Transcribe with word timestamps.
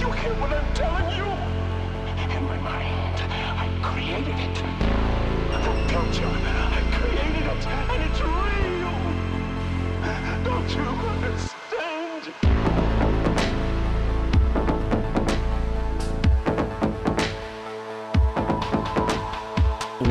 You 0.00 0.10
hear 0.12 0.34
what 0.40 0.50
I'm 0.50 0.74
telling 0.74 1.14
you? 1.14 1.26
In 2.36 2.44
my 2.46 2.56
mind, 2.58 3.20
I 3.64 3.68
created 3.82 4.34
it. 4.40 4.56
Told 5.88 6.16
you, 6.16 6.26
I 6.26 6.82
created 6.96 7.46
it, 7.52 7.66
and 7.92 8.02
it's 8.08 8.20
real. 8.22 8.94
Don't 10.44 10.70
you 10.74 10.82
understand? 10.82 11.49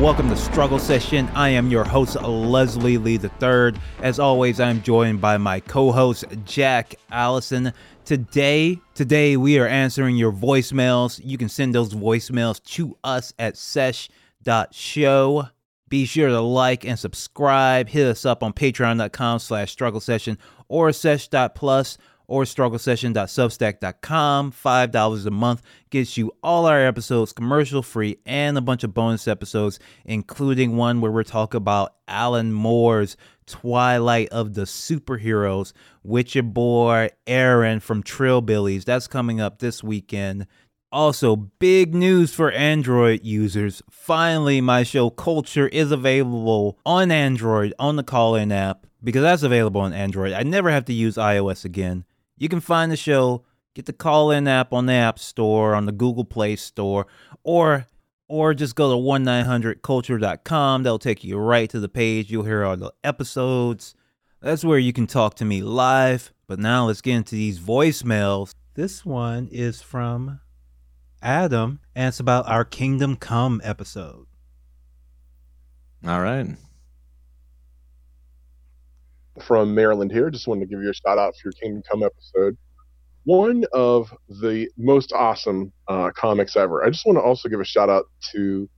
Welcome 0.00 0.30
to 0.30 0.36
Struggle 0.36 0.78
Session. 0.78 1.28
I 1.34 1.50
am 1.50 1.70
your 1.70 1.84
host, 1.84 2.16
Leslie 2.22 2.96
Lee 2.96 3.18
III. 3.18 3.74
As 4.00 4.18
always, 4.18 4.58
I'm 4.58 4.80
joined 4.82 5.20
by 5.20 5.36
my 5.36 5.60
co-host, 5.60 6.24
Jack 6.46 6.94
Allison. 7.10 7.74
Today, 8.06 8.78
today 8.94 9.36
we 9.36 9.58
are 9.58 9.66
answering 9.66 10.16
your 10.16 10.32
voicemails. 10.32 11.20
You 11.22 11.36
can 11.36 11.50
send 11.50 11.74
those 11.74 11.92
voicemails 11.92 12.62
to 12.76 12.96
us 13.04 13.34
at 13.38 13.58
sesh.show. 13.58 14.08
Be 15.90 16.06
sure 16.06 16.28
to 16.30 16.40
like 16.40 16.86
and 16.86 16.98
subscribe. 16.98 17.90
Hit 17.90 18.06
us 18.06 18.24
up 18.24 18.42
on 18.42 18.54
patreon.com 18.54 19.38
slash 19.38 19.70
struggle 19.70 20.00
session 20.00 20.38
or 20.68 20.92
sesh.plus 20.92 21.98
or 22.30 22.44
strugglesession.substack.com. 22.44 24.52
$5 24.52 25.26
a 25.26 25.30
month 25.30 25.62
gets 25.90 26.16
you 26.16 26.32
all 26.44 26.66
our 26.66 26.86
episodes 26.86 27.32
commercial 27.32 27.82
free 27.82 28.18
and 28.24 28.56
a 28.56 28.60
bunch 28.60 28.84
of 28.84 28.94
bonus 28.94 29.26
episodes, 29.26 29.80
including 30.04 30.76
one 30.76 31.00
where 31.00 31.10
we're 31.10 31.24
talking 31.24 31.58
about 31.58 31.94
Alan 32.06 32.52
Moore's 32.52 33.16
Twilight 33.46 34.28
of 34.28 34.54
the 34.54 34.62
Superheroes 34.62 35.72
with 36.04 36.36
your 36.36 36.44
boy 36.44 37.08
Aaron 37.26 37.80
from 37.80 38.04
Trillbillies. 38.04 38.84
That's 38.84 39.08
coming 39.08 39.40
up 39.40 39.58
this 39.58 39.82
weekend. 39.82 40.46
Also, 40.92 41.34
big 41.34 41.96
news 41.96 42.32
for 42.32 42.52
Android 42.52 43.24
users. 43.24 43.82
Finally, 43.90 44.60
my 44.60 44.84
show 44.84 45.10
Culture 45.10 45.66
is 45.68 45.90
available 45.90 46.78
on 46.86 47.10
Android 47.10 47.74
on 47.78 47.96
the 47.96 48.04
call 48.04 48.36
in 48.36 48.52
app 48.52 48.86
because 49.02 49.22
that's 49.22 49.42
available 49.42 49.80
on 49.80 49.92
Android. 49.92 50.32
I 50.32 50.44
never 50.44 50.70
have 50.70 50.84
to 50.84 50.92
use 50.92 51.16
iOS 51.16 51.64
again. 51.64 52.04
You 52.40 52.48
can 52.48 52.60
find 52.60 52.90
the 52.90 52.96
show, 52.96 53.44
get 53.74 53.86
the 53.86 53.92
call 53.92 54.32
in 54.32 54.48
app 54.48 54.72
on 54.72 54.86
the 54.86 54.94
App 54.94 55.20
Store, 55.20 55.76
on 55.76 55.86
the 55.86 55.92
Google 55.92 56.24
Play 56.24 56.56
Store, 56.56 57.06
or 57.44 57.86
or 58.26 58.54
just 58.54 58.76
go 58.76 58.90
to 58.90 58.96
1-900-culture.com. 58.96 60.82
That'll 60.84 60.98
take 61.00 61.24
you 61.24 61.36
right 61.36 61.68
to 61.68 61.80
the 61.80 61.88
page. 61.88 62.30
You'll 62.30 62.44
hear 62.44 62.64
all 62.64 62.76
the 62.76 62.92
episodes. 63.02 63.96
That's 64.40 64.64
where 64.64 64.78
you 64.78 64.92
can 64.92 65.08
talk 65.08 65.34
to 65.36 65.44
me 65.44 65.62
live. 65.62 66.32
But 66.46 66.60
now 66.60 66.86
let's 66.86 67.00
get 67.00 67.16
into 67.16 67.34
these 67.34 67.58
voicemails. 67.58 68.54
This 68.74 69.04
one 69.04 69.48
is 69.50 69.82
from 69.82 70.40
Adam, 71.20 71.80
and 71.94 72.08
it's 72.08 72.20
about 72.20 72.48
our 72.48 72.64
Kingdom 72.64 73.16
Come 73.16 73.60
episode. 73.64 74.26
All 76.06 76.20
right. 76.20 76.56
From 79.42 79.74
Maryland 79.74 80.12
here. 80.12 80.30
Just 80.30 80.46
wanted 80.46 80.60
to 80.60 80.66
give 80.66 80.82
you 80.82 80.90
a 80.90 80.94
shout 80.94 81.18
out 81.18 81.34
for 81.34 81.48
your 81.48 81.52
Kingdom 81.52 81.82
Come 81.90 82.02
episode. 82.02 82.56
One 83.24 83.64
of 83.72 84.12
the 84.28 84.68
most 84.78 85.12
awesome 85.12 85.72
uh, 85.88 86.10
comics 86.16 86.56
ever. 86.56 86.84
I 86.84 86.90
just 86.90 87.04
want 87.04 87.16
to 87.18 87.22
also 87.22 87.48
give 87.48 87.60
a 87.60 87.64
shout 87.64 87.90
out 87.90 88.06
to 88.32 88.68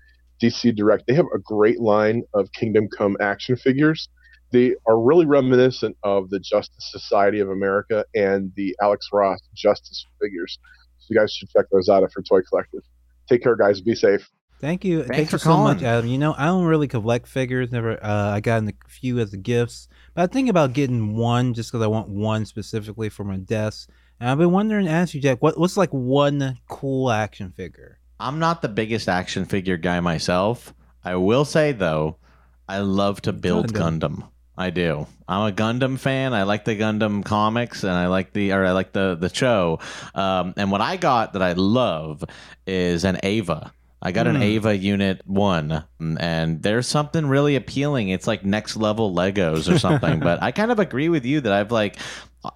DC 0.42 0.74
Direct. 0.74 1.04
They 1.06 1.14
have 1.14 1.26
a 1.34 1.38
great 1.38 1.80
line 1.80 2.22
of 2.34 2.50
Kingdom 2.52 2.88
Come 2.96 3.16
action 3.20 3.56
figures. 3.56 4.08
They 4.50 4.74
are 4.86 5.00
really 5.00 5.24
reminiscent 5.24 5.96
of 6.02 6.28
the 6.30 6.40
Justice 6.40 6.90
Society 6.90 7.40
of 7.40 7.48
America 7.48 8.04
and 8.14 8.52
the 8.56 8.76
Alex 8.82 9.08
Ross 9.12 9.38
Justice 9.54 10.04
figures. 10.20 10.58
So 10.98 11.06
you 11.10 11.18
guys 11.18 11.32
should 11.32 11.48
check 11.48 11.66
those 11.72 11.88
out 11.88 12.02
if 12.02 12.10
you're 12.16 12.22
toy 12.22 12.44
collectors. 12.46 12.84
Take 13.28 13.42
care, 13.42 13.56
guys. 13.56 13.80
Be 13.80 13.94
safe. 13.94 14.28
Thank 14.62 14.84
you. 14.84 15.00
Thanks 15.00 15.16
Thank 15.16 15.30
for 15.30 15.34
you 15.34 15.40
so 15.40 15.56
much. 15.56 15.82
Adam. 15.82 16.06
You 16.08 16.18
know, 16.18 16.36
I 16.38 16.46
don't 16.46 16.66
really 16.66 16.86
collect 16.86 17.26
figures. 17.26 17.72
Never. 17.72 18.02
Uh, 18.02 18.30
I 18.30 18.38
got 18.38 18.62
a 18.62 18.72
few 18.86 19.18
as 19.18 19.32
the 19.32 19.36
gifts, 19.36 19.88
but 20.14 20.22
I 20.22 20.32
think 20.32 20.48
about 20.48 20.72
getting 20.72 21.16
one 21.16 21.52
just 21.52 21.72
because 21.72 21.82
I 21.82 21.88
want 21.88 22.08
one 22.08 22.46
specifically 22.46 23.08
for 23.08 23.24
my 23.24 23.38
desk. 23.38 23.90
And 24.20 24.30
I've 24.30 24.38
been 24.38 24.52
wondering, 24.52 24.86
to 24.86 24.90
ask 24.92 25.14
you, 25.14 25.20
Jack, 25.20 25.42
what 25.42 25.58
what's 25.58 25.76
like 25.76 25.90
one 25.90 26.60
cool 26.68 27.10
action 27.10 27.50
figure? 27.50 27.98
I'm 28.20 28.38
not 28.38 28.62
the 28.62 28.68
biggest 28.68 29.08
action 29.08 29.46
figure 29.46 29.76
guy 29.76 29.98
myself. 29.98 30.72
I 31.04 31.16
will 31.16 31.44
say 31.44 31.72
though, 31.72 32.18
I 32.68 32.78
love 32.78 33.20
to 33.22 33.32
build 33.32 33.74
Gundam. 33.74 34.00
Gundam. 34.00 34.28
I 34.56 34.70
do. 34.70 35.08
I'm 35.26 35.48
a 35.48 35.52
Gundam 35.52 35.98
fan. 35.98 36.34
I 36.34 36.44
like 36.44 36.64
the 36.64 36.78
Gundam 36.78 37.24
comics, 37.24 37.82
and 37.82 37.92
I 37.92 38.06
like 38.06 38.32
the 38.32 38.52
or 38.52 38.64
I 38.64 38.70
like 38.70 38.92
the 38.92 39.16
the 39.16 39.34
show. 39.34 39.80
Um, 40.14 40.54
and 40.56 40.70
what 40.70 40.80
I 40.80 40.96
got 40.98 41.32
that 41.32 41.42
I 41.42 41.54
love 41.54 42.22
is 42.64 43.04
an 43.04 43.18
Eva. 43.24 43.72
I 44.04 44.10
got 44.10 44.26
an 44.26 44.34
Hmm. 44.36 44.42
Eva 44.42 44.76
Unit 44.76 45.20
One, 45.24 45.84
and 46.00 46.60
there's 46.60 46.88
something 46.88 47.26
really 47.26 47.54
appealing. 47.54 48.08
It's 48.08 48.26
like 48.26 48.44
next 48.44 48.76
level 48.76 49.14
Legos 49.14 49.72
or 49.72 49.78
something. 49.78 50.18
but 50.28 50.42
I 50.42 50.50
kind 50.50 50.72
of 50.72 50.80
agree 50.80 51.08
with 51.08 51.24
you 51.24 51.40
that 51.42 51.52
I've 51.52 51.70
like, 51.70 51.96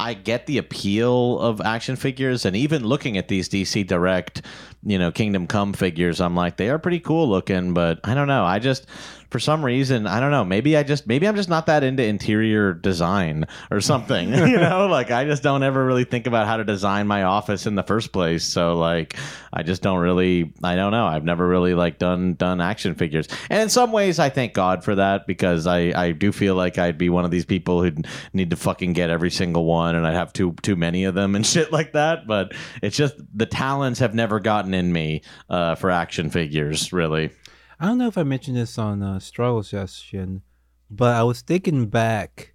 I 0.01 0.15
get 0.15 0.47
the 0.47 0.59
appeal 0.59 1.39
of 1.39 1.61
action 1.61 1.97
figures, 1.97 2.45
and 2.45 2.57
even 2.57 2.85
looking 2.85 3.17
at 3.17 3.29
these 3.29 3.49
DC 3.49 3.87
Direct, 3.87 4.43
you 4.83 4.99
know, 4.99 5.13
Kingdom 5.13 5.47
Come 5.47 5.73
figures, 5.73 6.21
I'm 6.21 6.35
like, 6.35 6.57
they 6.57 6.71
are 6.71 6.79
pretty 6.79 7.01
cool 7.01 7.29
looking. 7.29 7.73
But 7.73 8.01
I 8.03 8.15
don't 8.15 8.29
know. 8.29 8.45
I 8.45 8.59
just 8.59 8.87
for 9.31 9.41
some 9.41 9.65
reason, 9.65 10.07
I 10.07 10.21
don't 10.21 10.31
know. 10.31 10.45
Maybe 10.45 10.77
I 10.77 10.83
just 10.83 11.07
maybe 11.07 11.27
I'm 11.27 11.37
just 11.37 11.49
not 11.49 11.67
that 11.67 11.83
into 11.83 12.03
interior 12.03 12.73
design 12.73 13.47
or 13.71 13.81
something. 13.81 14.33
you 14.33 14.57
know, 14.57 14.87
like 14.87 15.11
I 15.11 15.25
just 15.25 15.43
don't 15.43 15.63
ever 15.63 15.85
really 15.85 16.05
think 16.05 16.27
about 16.27 16.47
how 16.47 16.57
to 16.57 16.65
design 16.65 17.07
my 17.07 17.25
office 17.25 17.67
in 17.67 17.75
the 17.75 17.83
first 17.83 18.13
place. 18.13 18.45
So 18.45 18.77
like 18.79 19.17
I 19.53 19.63
just 19.63 19.83
don't 19.83 19.99
really 19.99 20.53
I 20.63 20.75
don't 20.77 20.93
know. 20.93 21.07
I've 21.07 21.25
never 21.25 21.47
really 21.47 21.75
like 21.75 21.99
done 21.99 22.35
done 22.35 22.61
action 22.61 22.95
figures. 22.95 23.29
And 23.51 23.63
in 23.63 23.69
some 23.69 23.93
ways 23.93 24.19
I 24.19 24.31
thank 24.31 24.55
God 24.55 24.85
for 24.85 24.95
that 24.95 25.27
because 25.27 25.67
I 25.67 25.93
I 25.95 26.13
do 26.13 26.33
feel 26.33 26.55
like 26.55 26.79
I'd 26.79 26.99
be 26.99 27.09
one 27.09 27.25
of 27.25 27.31
these 27.31 27.45
people 27.45 27.83
who 27.83 27.93
need 28.33 28.51
to 28.51 28.57
fucking 28.57 28.93
get 28.95 29.11
every 29.11 29.31
single 29.31 29.65
one 29.65 29.76
and 29.85 30.07
I'd 30.07 30.15
have 30.15 30.33
too 30.33 30.55
too 30.63 30.77
many 30.77 31.05
of 31.05 31.15
them 31.15 31.35
and 31.35 31.47
shit 31.55 31.73
like 31.73 31.93
that, 31.93 32.27
but 32.27 32.53
it's 32.83 32.97
just 32.97 33.15
the 33.35 33.47
talents 33.47 34.01
have 34.01 34.15
never 34.15 34.41
gotten 34.41 34.75
in 34.75 34.93
me 34.93 35.23
uh, 35.49 35.75
for 35.75 35.91
action 35.91 36.31
figures, 36.31 36.93
really. 36.93 37.31
I 37.79 37.87
don't 37.87 37.99
know 37.99 38.09
if 38.09 38.17
I 38.17 38.23
mentioned 38.23 38.57
this 38.57 38.79
on 38.79 39.03
uh, 39.03 39.19
Struggle 39.19 39.63
Session, 39.63 40.43
but 40.91 41.15
I 41.15 41.23
was 41.23 41.43
thinking 41.43 41.87
back 41.87 42.55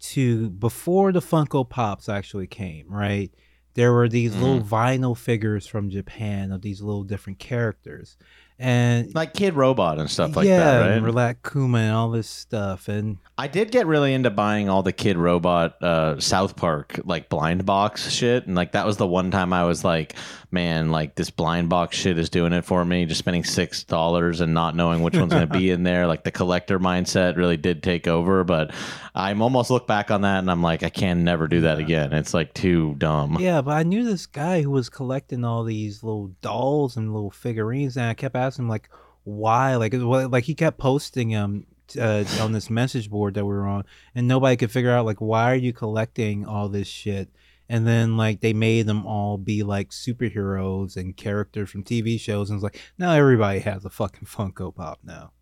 to 0.00 0.50
before 0.50 1.12
the 1.12 1.20
Funko 1.20 1.68
Pops 1.68 2.08
actually 2.08 2.46
came. 2.46 2.86
Right, 2.88 3.30
there 3.74 3.92
were 3.92 4.08
these 4.08 4.34
little 4.36 4.60
vinyl 4.60 5.16
figures 5.16 5.66
from 5.66 5.90
Japan 5.90 6.52
of 6.52 6.62
these 6.62 6.80
little 6.82 7.04
different 7.04 7.38
characters, 7.38 8.16
and 8.58 9.14
Like 9.14 9.34
Kidrobot 9.34 9.98
and 9.98 10.08
stuff 10.10 10.36
like 10.36 10.46
yeah, 10.46 10.58
that, 10.58 10.80
right? 10.80 10.90
and 10.92 11.06
Rilakkuma 11.06 11.78
and 11.78 11.94
all 11.94 12.10
this 12.10 12.28
stuff, 12.28 12.88
and 12.88 13.16
I 13.38 13.48
did 13.48 13.72
get 13.72 13.86
really 13.86 14.12
into 14.14 14.30
buying 14.30 14.68
all 14.68 14.82
the 14.82 14.92
Kidrobot 14.92 15.82
uh, 15.82 16.20
South 16.20 16.54
Park 16.54 17.00
like 17.04 17.28
blind 17.28 17.64
box 17.66 18.10
shit, 18.10 18.46
and 18.46 18.54
like 18.54 18.72
that 18.72 18.86
was 18.86 18.98
the 18.98 19.06
one 19.06 19.30
time 19.30 19.52
I 19.52 19.64
was 19.64 19.84
like, 19.84 20.14
man, 20.50 20.90
like 20.90 21.14
this 21.14 21.30
blind 21.30 21.70
box 21.70 21.96
shit 21.96 22.18
is 22.18 22.28
doing 22.28 22.52
it 22.52 22.64
for 22.64 22.84
me. 22.84 23.06
Just 23.06 23.18
spending 23.18 23.42
six 23.42 23.82
dollars 23.84 24.40
and 24.40 24.54
not 24.54 24.76
knowing 24.76 25.02
which 25.02 25.16
one's 25.16 25.32
gonna 25.32 25.46
be 25.46 25.70
in 25.72 25.82
there, 25.82 26.06
like 26.06 26.22
the 26.22 26.30
collector 26.30 26.78
mindset 26.78 27.36
really 27.36 27.56
did 27.56 27.82
take 27.82 28.06
over. 28.06 28.44
But 28.44 28.72
I'm 29.14 29.42
almost 29.42 29.70
look 29.70 29.86
back 29.86 30.10
on 30.10 30.20
that 30.20 30.38
and 30.38 30.50
I'm 30.50 30.62
like, 30.62 30.82
I 30.82 30.90
can 30.90 31.24
never 31.24 31.48
do 31.48 31.62
that 31.62 31.78
again. 31.78 32.12
It's 32.12 32.34
like 32.34 32.54
too 32.54 32.94
dumb. 32.98 33.38
Yeah, 33.40 33.61
but 33.62 33.76
I 33.76 33.82
knew 33.82 34.04
this 34.04 34.26
guy 34.26 34.62
who 34.62 34.70
was 34.70 34.88
collecting 34.88 35.44
all 35.44 35.64
these 35.64 36.02
little 36.02 36.28
dolls 36.40 36.96
and 36.96 37.12
little 37.12 37.30
figurines, 37.30 37.96
and 37.96 38.06
I 38.06 38.14
kept 38.14 38.36
asking 38.36 38.64
him 38.64 38.68
like, 38.68 38.88
why? 39.24 39.76
Like, 39.76 39.94
like 39.94 40.44
he 40.44 40.54
kept 40.54 40.78
posting 40.78 41.30
them 41.30 41.66
uh, 41.98 42.24
on 42.40 42.52
this 42.52 42.70
message 42.70 43.10
board 43.10 43.34
that 43.34 43.44
we 43.44 43.52
were 43.52 43.66
on, 43.66 43.84
and 44.14 44.28
nobody 44.28 44.56
could 44.56 44.70
figure 44.70 44.90
out 44.90 45.06
like, 45.06 45.20
why 45.20 45.52
are 45.52 45.56
you 45.56 45.72
collecting 45.72 46.46
all 46.46 46.68
this 46.68 46.88
shit? 46.88 47.30
And 47.68 47.86
then 47.86 48.16
like 48.16 48.40
they 48.40 48.52
made 48.52 48.86
them 48.86 49.06
all 49.06 49.38
be 49.38 49.62
like 49.62 49.90
superheroes 49.90 50.96
and 50.96 51.16
characters 51.16 51.70
from 51.70 51.84
TV 51.84 52.20
shows, 52.20 52.50
and 52.50 52.58
it's 52.58 52.64
like 52.64 52.80
now 52.98 53.12
everybody 53.12 53.60
has 53.60 53.84
a 53.84 53.90
fucking 53.90 54.26
Funko 54.26 54.74
Pop 54.74 54.98
now. 55.04 55.32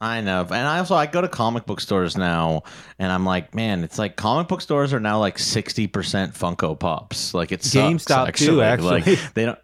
I 0.00 0.20
know, 0.20 0.42
and 0.42 0.54
I 0.54 0.78
also 0.78 0.94
I 0.94 1.06
go 1.06 1.20
to 1.20 1.28
comic 1.28 1.66
book 1.66 1.80
stores 1.80 2.16
now, 2.16 2.62
and 3.00 3.10
I'm 3.10 3.24
like, 3.24 3.54
man, 3.54 3.82
it's 3.82 3.98
like 3.98 4.14
comic 4.14 4.46
book 4.46 4.60
stores 4.60 4.92
are 4.92 5.00
now 5.00 5.18
like 5.18 5.38
sixty 5.38 5.88
percent 5.88 6.34
Funko 6.34 6.78
Pops. 6.78 7.34
Like 7.34 7.50
it's 7.50 7.74
GameStop 7.74 8.34
too, 8.36 8.62
actually. 8.62 9.00
Like 9.00 9.18
they 9.34 9.44
don't. 9.46 9.58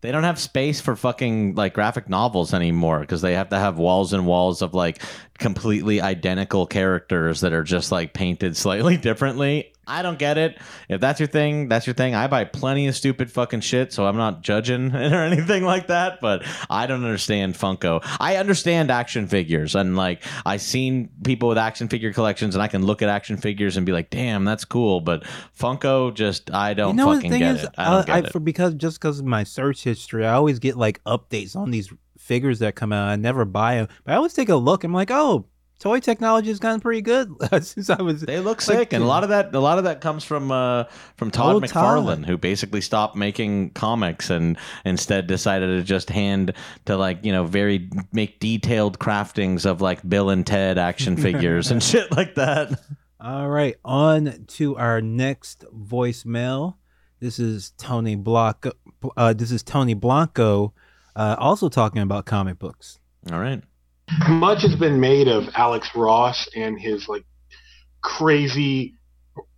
They 0.00 0.12
don't 0.12 0.22
have 0.22 0.38
space 0.38 0.80
for 0.80 0.94
fucking 0.94 1.56
like 1.56 1.74
graphic 1.74 2.08
novels 2.08 2.54
anymore 2.54 3.00
because 3.00 3.20
they 3.20 3.34
have 3.34 3.48
to 3.48 3.58
have 3.58 3.78
walls 3.78 4.12
and 4.12 4.26
walls 4.26 4.62
of 4.62 4.72
like 4.72 5.02
completely 5.38 6.00
identical 6.00 6.66
characters 6.68 7.40
that 7.40 7.52
are 7.52 7.64
just 7.64 7.90
like 7.90 8.12
painted 8.12 8.56
slightly 8.56 8.96
differently. 9.08 9.72
I 9.88 10.02
don't 10.02 10.18
get 10.18 10.38
it. 10.38 10.58
If 10.88 11.00
that's 11.00 11.18
your 11.18 11.26
thing, 11.26 11.68
that's 11.68 11.86
your 11.86 11.94
thing. 11.94 12.14
I 12.14 12.26
buy 12.26 12.44
plenty 12.44 12.86
of 12.86 12.94
stupid 12.94 13.32
fucking 13.32 13.60
shit, 13.62 13.92
so 13.92 14.06
I'm 14.06 14.16
not 14.16 14.42
judging 14.42 14.90
it 14.94 15.12
or 15.12 15.22
anything 15.22 15.64
like 15.64 15.86
that. 15.88 16.20
But 16.20 16.44
I 16.68 16.86
don't 16.86 17.04
understand 17.04 17.54
Funko. 17.54 18.00
I 18.20 18.36
understand 18.36 18.90
action 18.90 19.26
figures, 19.26 19.74
and 19.74 19.96
like 19.96 20.22
I've 20.44 20.62
seen 20.62 21.08
people 21.24 21.48
with 21.48 21.58
action 21.58 21.88
figure 21.88 22.12
collections, 22.12 22.54
and 22.54 22.62
I 22.62 22.68
can 22.68 22.84
look 22.84 23.02
at 23.02 23.08
action 23.08 23.38
figures 23.38 23.76
and 23.76 23.86
be 23.86 23.92
like, 23.92 24.10
"Damn, 24.10 24.44
that's 24.44 24.64
cool." 24.64 25.00
But 25.00 25.24
Funko, 25.58 26.14
just 26.14 26.52
I 26.52 26.74
don't 26.74 26.96
you 26.96 27.04
know 27.04 27.14
fucking 27.14 27.30
thing 27.30 27.40
get 27.40 27.56
is, 27.56 27.64
it. 27.64 27.70
I 27.78 27.84
don't 27.84 28.08
uh, 28.08 28.12
I, 28.12 28.18
it. 28.18 28.32
for 28.32 28.40
because 28.40 28.74
just 28.74 29.00
because 29.00 29.18
of 29.18 29.24
my 29.24 29.44
search 29.44 29.82
history, 29.82 30.26
I 30.26 30.34
always 30.34 30.58
get 30.58 30.76
like 30.76 31.02
updates 31.04 31.56
on 31.56 31.70
these 31.70 31.92
figures 32.18 32.58
that 32.58 32.74
come 32.74 32.92
out. 32.92 33.08
I 33.08 33.16
never 33.16 33.44
buy 33.44 33.76
them, 33.76 33.88
but 34.04 34.12
I 34.12 34.16
always 34.16 34.34
take 34.34 34.50
a 34.50 34.56
look. 34.56 34.84
I'm 34.84 34.92
like, 34.92 35.10
oh, 35.10 35.46
toy 35.78 36.00
technology 36.00 36.48
has 36.48 36.58
gotten 36.58 36.80
pretty 36.80 37.02
good 37.02 37.32
since 37.62 37.90
I 37.90 38.02
was. 38.02 38.22
They 38.22 38.38
look 38.40 38.66
like, 38.66 38.78
sick, 38.78 38.92
and 38.92 39.02
a 39.02 39.06
lot 39.06 39.22
of 39.22 39.30
that, 39.30 39.54
a 39.54 39.60
lot 39.60 39.78
of 39.78 39.84
that 39.84 40.00
comes 40.00 40.24
from 40.24 40.50
uh, 40.50 40.84
from 41.16 41.30
Todd 41.30 41.62
McFarlane, 41.62 42.16
Todd. 42.16 42.26
who 42.26 42.36
basically 42.36 42.80
stopped 42.80 43.16
making 43.16 43.70
comics 43.70 44.30
and 44.30 44.56
instead 44.84 45.26
decided 45.26 45.66
to 45.68 45.82
just 45.82 46.10
hand 46.10 46.52
to 46.86 46.96
like 46.96 47.24
you 47.24 47.32
know 47.32 47.44
very 47.44 47.90
make 48.12 48.40
detailed 48.40 48.98
craftings 48.98 49.66
of 49.66 49.80
like 49.80 50.06
Bill 50.08 50.30
and 50.30 50.46
Ted 50.46 50.78
action 50.78 51.16
figures 51.28 51.70
and 51.70 51.82
shit 51.82 52.10
like 52.16 52.34
that. 52.34 52.80
All 53.20 53.48
right, 53.48 53.76
on 53.84 54.44
to 54.48 54.76
our 54.76 55.00
next 55.00 55.64
voicemail. 55.74 56.76
This 57.20 57.40
is 57.40 57.72
Tony 57.78 58.14
Blanco. 58.14 58.72
Uh, 59.16 59.32
this 59.32 59.50
is 59.50 59.64
Tony 59.64 59.94
Blanco, 59.94 60.72
uh, 61.16 61.34
also 61.38 61.68
talking 61.68 62.00
about 62.00 62.26
comic 62.26 62.60
books. 62.60 63.00
All 63.32 63.40
right, 63.40 63.60
much 64.28 64.62
has 64.62 64.74
been 64.76 65.00
made 65.00 65.28
of 65.28 65.48
Alex 65.54 65.90
Ross 65.94 66.48
and 66.54 66.78
his 66.78 67.08
like 67.08 67.24
crazy 68.02 68.94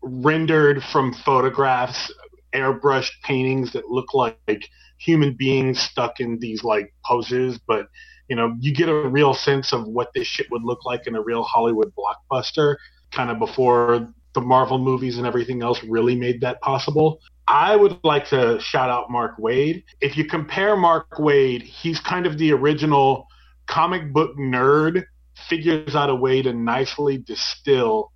rendered 0.02 0.82
from 0.82 1.12
photographs 1.12 2.12
airbrushed 2.54 3.12
paintings 3.22 3.72
that 3.72 3.88
look 3.88 4.12
like 4.14 4.62
human 4.98 5.34
beings 5.34 5.80
stuck 5.80 6.20
in 6.20 6.38
these 6.40 6.64
like 6.64 6.92
poses 7.06 7.58
but 7.66 7.86
you 8.28 8.34
know 8.34 8.54
you 8.58 8.74
get 8.74 8.88
a 8.88 9.08
real 9.08 9.32
sense 9.32 9.72
of 9.72 9.86
what 9.86 10.08
this 10.14 10.26
shit 10.26 10.50
would 10.50 10.62
look 10.62 10.84
like 10.84 11.06
in 11.06 11.14
a 11.14 11.22
real 11.22 11.42
Hollywood 11.42 11.92
blockbuster 11.94 12.76
kind 13.12 13.30
of 13.30 13.38
before 13.38 14.08
the 14.34 14.40
Marvel 14.40 14.78
movies 14.78 15.18
and 15.18 15.26
everything 15.26 15.62
else 15.62 15.82
really 15.84 16.14
made 16.14 16.40
that 16.40 16.60
possible. 16.60 17.20
I 17.48 17.74
would 17.74 17.98
like 18.04 18.28
to 18.28 18.60
shout 18.60 18.88
out 18.88 19.10
Mark 19.10 19.38
Waid. 19.38 19.82
If 20.00 20.16
you 20.16 20.24
compare 20.24 20.76
Mark 20.76 21.10
Waid, 21.18 21.62
he's 21.62 21.98
kind 21.98 22.26
of 22.26 22.38
the 22.38 22.52
original 22.52 23.26
comic 23.70 24.12
book 24.12 24.36
nerd, 24.36 25.04
figures 25.48 25.94
out 25.94 26.10
a 26.10 26.14
way 26.14 26.42
to 26.42 26.52
nicely 26.52 27.18
distill 27.18 28.12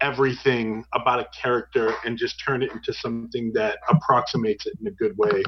everything 0.00 0.84
about 0.92 1.20
a 1.20 1.26
character 1.40 1.94
and 2.04 2.18
just 2.18 2.42
turn 2.44 2.62
it 2.62 2.70
into 2.72 2.92
something 2.92 3.52
that 3.54 3.78
approximates 3.88 4.66
it 4.66 4.74
in 4.80 4.86
a 4.86 4.90
good 4.90 5.16
way. 5.16 5.42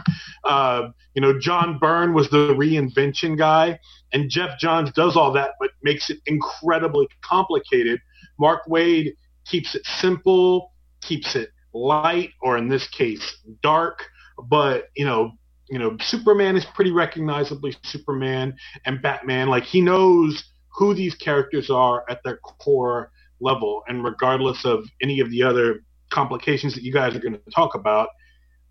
Uh, 0.44 0.88
you 1.14 1.20
know, 1.20 1.38
John 1.38 1.78
Byrne 1.78 2.14
was 2.14 2.30
the 2.30 2.54
reinvention 2.54 3.36
guy, 3.36 3.78
and 4.12 4.30
Geoff 4.30 4.58
Johns 4.58 4.90
does 4.92 5.16
all 5.16 5.32
that, 5.32 5.50
but 5.60 5.70
makes 5.82 6.08
it 6.08 6.18
incredibly 6.26 7.08
complicated. 7.22 8.00
Mark 8.38 8.62
Waid 8.66 9.12
keeps 9.44 9.74
it 9.74 9.82
simple, 9.84 10.72
keeps 11.02 11.36
it 11.36 11.50
light, 11.74 12.30
or 12.40 12.56
in 12.56 12.68
this 12.68 12.88
case, 12.88 13.36
dark. 13.62 14.04
But 14.48 14.84
you 14.96 15.04
know, 15.04 15.32
you 15.70 15.78
know, 15.78 15.96
Superman 16.00 16.56
is 16.56 16.64
pretty 16.64 16.90
recognizably 16.90 17.76
Superman, 17.84 18.54
and 18.86 19.02
Batman, 19.02 19.48
like 19.48 19.64
he 19.64 19.80
knows 19.80 20.44
who 20.74 20.94
these 20.94 21.14
characters 21.14 21.70
are 21.70 22.04
at 22.08 22.20
their 22.24 22.38
core 22.38 23.10
level, 23.40 23.82
and 23.88 24.04
regardless 24.04 24.64
of 24.64 24.84
any 25.02 25.20
of 25.20 25.30
the 25.30 25.42
other 25.42 25.80
complications 26.10 26.74
that 26.74 26.82
you 26.82 26.92
guys 26.92 27.14
are 27.14 27.20
going 27.20 27.34
to 27.34 27.40
talk 27.54 27.74
about, 27.74 28.08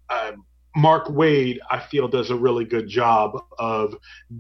uh, 0.10 0.32
Mark 0.76 1.08
Waid, 1.08 1.58
I 1.72 1.80
feel, 1.80 2.08
does 2.08 2.30
a 2.30 2.36
really 2.36 2.64
good 2.64 2.88
job 2.88 3.42
of 3.58 3.96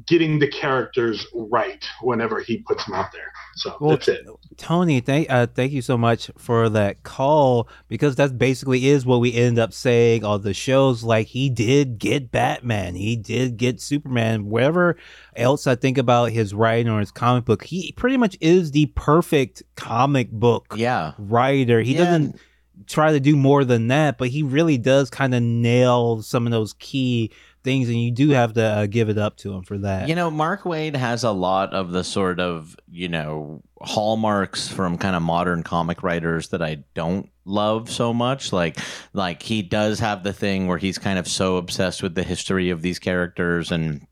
getting 0.06 0.38
the 0.38 0.48
characters 0.48 1.26
right 1.34 1.84
whenever 2.02 2.40
he 2.40 2.60
puts 2.60 2.86
them 2.86 2.94
out 2.94 3.12
there. 3.12 3.32
So 3.56 3.76
Well, 3.80 3.92
that's 3.92 4.08
it. 4.08 4.26
Tony, 4.58 5.00
thank 5.00 5.30
uh, 5.32 5.48
thank 5.48 5.72
you 5.72 5.82
so 5.82 5.98
much 5.98 6.30
for 6.38 6.70
that 6.70 7.02
call 7.02 7.68
because 7.88 8.18
that 8.18 8.38
basically 8.38 8.88
is 8.88 9.06
what 9.06 9.20
we 9.20 9.34
end 9.34 9.58
up 9.58 9.74
saying 9.74 10.24
on 10.24 10.44
the 10.44 10.54
shows. 10.54 11.04
Like 11.04 11.28
he 11.28 11.50
did 11.50 11.98
get 11.98 12.32
Batman, 12.32 12.94
he 12.94 13.16
did 13.16 13.58
get 13.58 13.82
Superman. 13.82 14.48
Wherever 14.48 14.96
else 15.36 15.66
I 15.66 15.76
think 15.76 15.98
about 15.98 16.32
his 16.32 16.54
writing 16.54 16.92
or 16.92 17.00
his 17.00 17.12
comic 17.12 17.46
book, 17.46 17.64
he 17.64 17.94
pretty 17.94 18.18
much 18.18 18.38
is 18.42 18.72
the 18.72 18.88
perfect 18.96 19.64
comic 19.76 20.30
book 20.32 20.74
yeah, 20.76 21.14
writer. 21.18 21.82
He 21.82 21.94
Yeah. 21.94 22.06
doesn't 22.06 22.40
try 22.86 23.12
to 23.12 23.20
do 23.20 23.36
more 23.36 23.64
than 23.64 23.88
that, 23.88 24.18
but 24.18 24.30
he 24.30 24.44
really 24.44 24.78
does 24.78 25.10
kind 25.10 25.34
of 25.34 25.42
nail 25.42 26.22
some 26.22 26.46
of 26.46 26.52
those 26.52 26.74
key 26.74 27.32
things, 27.64 27.90
and 27.90 28.02
you 28.02 28.12
do 28.12 28.30
have 28.30 28.54
to 28.54 28.64
uh, 28.64 28.86
give 28.86 29.10
it 29.10 29.18
up 29.18 29.38
to 29.38 29.54
him 29.54 29.64
for 29.64 29.78
that. 29.80 30.08
You 30.08 30.16
know, 30.16 30.32
Mark 30.32 30.64
Waid 30.64 30.96
has 30.96 31.24
a 31.24 31.32
lot 31.32 31.74
of 31.74 31.92
the 31.92 32.04
sort 32.04 32.40
of, 32.40 32.78
you 32.90 33.10
know, 33.10 33.62
hallmarks 33.82 34.68
from 34.68 34.98
kind 34.98 35.16
of 35.16 35.22
modern 35.22 35.64
comic 35.64 36.02
writers 36.04 36.50
that 36.50 36.62
I 36.62 36.84
don't 36.94 37.30
love 37.46 37.90
so 37.90 38.14
much. 38.14 38.54
Like 38.54 38.78
like 39.14 39.42
he 39.44 39.62
does 39.62 40.00
have 40.00 40.24
the 40.24 40.34
thing 40.34 40.68
where 40.68 40.78
he's 40.78 40.98
kind 40.98 41.20
of 41.20 41.28
so 41.28 41.58
obsessed 41.58 42.02
with 42.02 42.16
the 42.16 42.24
history 42.24 42.70
of 42.70 42.82
these 42.82 43.00
characters 43.00 43.72
and 43.72 44.08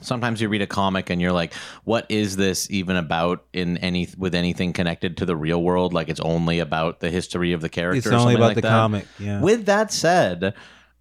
sometimes 0.00 0.40
you 0.40 0.48
read 0.48 0.62
a 0.62 0.66
comic 0.66 1.10
and 1.10 1.20
you're 1.20 1.32
like 1.32 1.52
what 1.84 2.06
is 2.08 2.36
this 2.36 2.70
even 2.70 2.96
about 2.96 3.44
in 3.52 3.76
any 3.78 4.08
with 4.16 4.34
anything 4.34 4.72
connected 4.72 5.16
to 5.16 5.24
the 5.24 5.36
real 5.36 5.62
world 5.62 5.92
like 5.92 6.08
it's 6.08 6.20
only 6.20 6.58
about 6.58 7.00
the 7.00 7.10
history 7.10 7.52
of 7.52 7.60
the 7.60 7.68
character 7.68 7.98
it's 7.98 8.06
only 8.08 8.34
about 8.34 8.48
like 8.48 8.54
the 8.56 8.60
that. 8.62 8.70
comic. 8.70 9.06
Yeah. 9.18 9.40
With 9.40 9.66
that 9.66 9.92
said, 9.92 10.54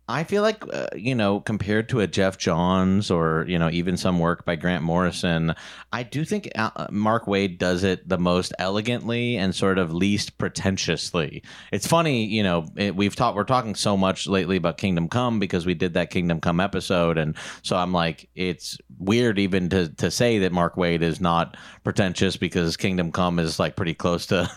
I 0.10 0.24
feel 0.24 0.42
like 0.42 0.64
uh, 0.74 0.88
you 0.96 1.14
know, 1.16 1.42
compared 1.42 1.90
to 1.90 2.00
a 2.00 2.08
Geoff 2.08 2.38
Johns 2.38 3.12
or 3.12 3.46
you 3.48 3.60
know 3.60 3.70
even 3.70 3.98
some 3.98 4.20
work 4.20 4.46
by 4.46 4.56
Grant 4.56 4.84
Morrison, 4.84 5.54
I 5.92 6.04
do 6.04 6.24
think 6.24 6.50
uh, 6.56 6.88
Mark 6.90 7.26
Waid 7.26 7.58
does 7.58 7.84
it 7.84 8.08
the 8.08 8.18
most 8.18 8.54
elegantly 8.58 9.36
and 9.36 9.54
sort 9.54 9.78
of 9.78 9.94
least 9.94 10.38
pretentiously. 10.38 11.44
It's 11.74 11.86
funny, 11.86 12.26
you 12.26 12.42
know, 12.42 12.66
it, 12.78 12.96
we've 12.96 13.16
talked 13.16 13.36
we're 13.36 13.44
talking 13.44 13.76
so 13.76 13.98
much 13.98 14.28
lately 14.28 14.56
about 14.56 14.78
Kingdom 14.78 15.10
Come 15.10 15.40
because 15.40 15.66
we 15.66 15.74
did 15.74 15.94
that 15.96 16.10
Kingdom 16.10 16.40
Come 16.40 16.62
episode, 16.62 17.18
and 17.18 17.36
so 17.62 17.76
I'm 17.76 17.92
like, 17.92 18.30
it's 18.34 18.78
weird 19.00 19.40
even 19.40 19.68
to 19.70 19.90
to 19.90 20.10
say 20.10 20.40
that 20.40 20.54
Mark 20.54 20.76
Waid 20.76 21.02
is 21.02 21.20
not 21.20 21.58
pretentious 21.84 22.38
because 22.38 22.78
Kingdom 22.78 23.12
Come 23.12 23.40
is 23.40 23.60
like 23.60 23.76
pretty 23.76 23.94
close 23.94 24.26
to 24.28 24.50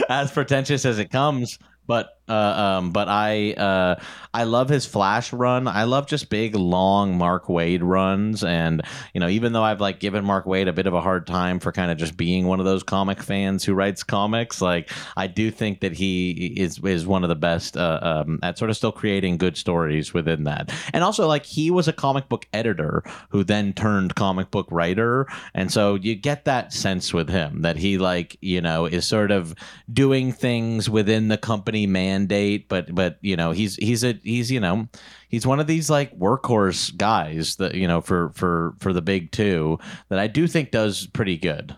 as 0.08 0.30
pretentious 0.30 0.86
as 0.86 0.98
it 0.98 1.10
comes. 1.10 1.58
But 1.86 2.15
uh, 2.28 2.78
um, 2.78 2.90
but 2.90 3.08
I 3.08 3.52
uh, 3.52 4.00
I 4.34 4.44
love 4.44 4.68
his 4.68 4.84
Flash 4.84 5.32
run. 5.32 5.68
I 5.68 5.84
love 5.84 6.06
just 6.06 6.28
big 6.28 6.54
long 6.54 7.16
Mark 7.16 7.46
Waid 7.46 7.80
runs, 7.82 8.42
and 8.42 8.82
you 9.14 9.20
know 9.20 9.28
even 9.28 9.52
though 9.52 9.62
I've 9.62 9.80
like 9.80 10.00
given 10.00 10.24
Mark 10.24 10.44
Waid 10.44 10.68
a 10.68 10.72
bit 10.72 10.86
of 10.86 10.94
a 10.94 11.00
hard 11.00 11.26
time 11.26 11.60
for 11.60 11.72
kind 11.72 11.90
of 11.90 11.98
just 11.98 12.16
being 12.16 12.46
one 12.46 12.58
of 12.58 12.66
those 12.66 12.82
comic 12.82 13.22
fans 13.22 13.64
who 13.64 13.74
writes 13.74 14.02
comics, 14.02 14.60
like 14.60 14.90
I 15.16 15.26
do 15.26 15.50
think 15.50 15.80
that 15.80 15.92
he 15.92 16.54
is 16.56 16.80
is 16.80 17.06
one 17.06 17.22
of 17.22 17.28
the 17.28 17.36
best 17.36 17.76
uh, 17.76 18.00
um, 18.02 18.40
at 18.42 18.58
sort 18.58 18.70
of 18.70 18.76
still 18.76 18.92
creating 18.92 19.38
good 19.38 19.56
stories 19.56 20.12
within 20.12 20.44
that. 20.44 20.72
And 20.92 21.04
also 21.04 21.26
like 21.28 21.46
he 21.46 21.70
was 21.70 21.86
a 21.86 21.92
comic 21.92 22.28
book 22.28 22.46
editor 22.52 23.04
who 23.28 23.44
then 23.44 23.72
turned 23.72 24.16
comic 24.16 24.50
book 24.50 24.66
writer, 24.70 25.26
and 25.54 25.70
so 25.72 25.94
you 25.94 26.16
get 26.16 26.44
that 26.44 26.72
sense 26.72 27.14
with 27.14 27.28
him 27.28 27.62
that 27.62 27.76
he 27.76 27.98
like 27.98 28.36
you 28.40 28.60
know 28.60 28.86
is 28.86 29.06
sort 29.06 29.30
of 29.30 29.54
doing 29.92 30.32
things 30.32 30.90
within 30.90 31.28
the 31.28 31.38
company 31.38 31.86
mandate 32.16 32.68
but 32.68 32.94
but 32.94 33.18
you 33.20 33.36
know 33.36 33.50
he's 33.50 33.76
he's 33.76 34.02
a 34.04 34.14
he's 34.22 34.50
you 34.50 34.60
know 34.60 34.88
he's 35.28 35.46
one 35.46 35.60
of 35.60 35.66
these 35.66 35.90
like 35.90 36.16
workhorse 36.18 36.96
guys 36.96 37.56
that 37.56 37.74
you 37.74 37.86
know 37.86 38.00
for 38.00 38.30
for 38.30 38.74
for 38.80 38.92
the 38.92 39.02
big 39.02 39.30
two 39.32 39.78
that 40.08 40.18
i 40.18 40.26
do 40.26 40.46
think 40.46 40.70
does 40.70 41.06
pretty 41.08 41.36
good 41.36 41.76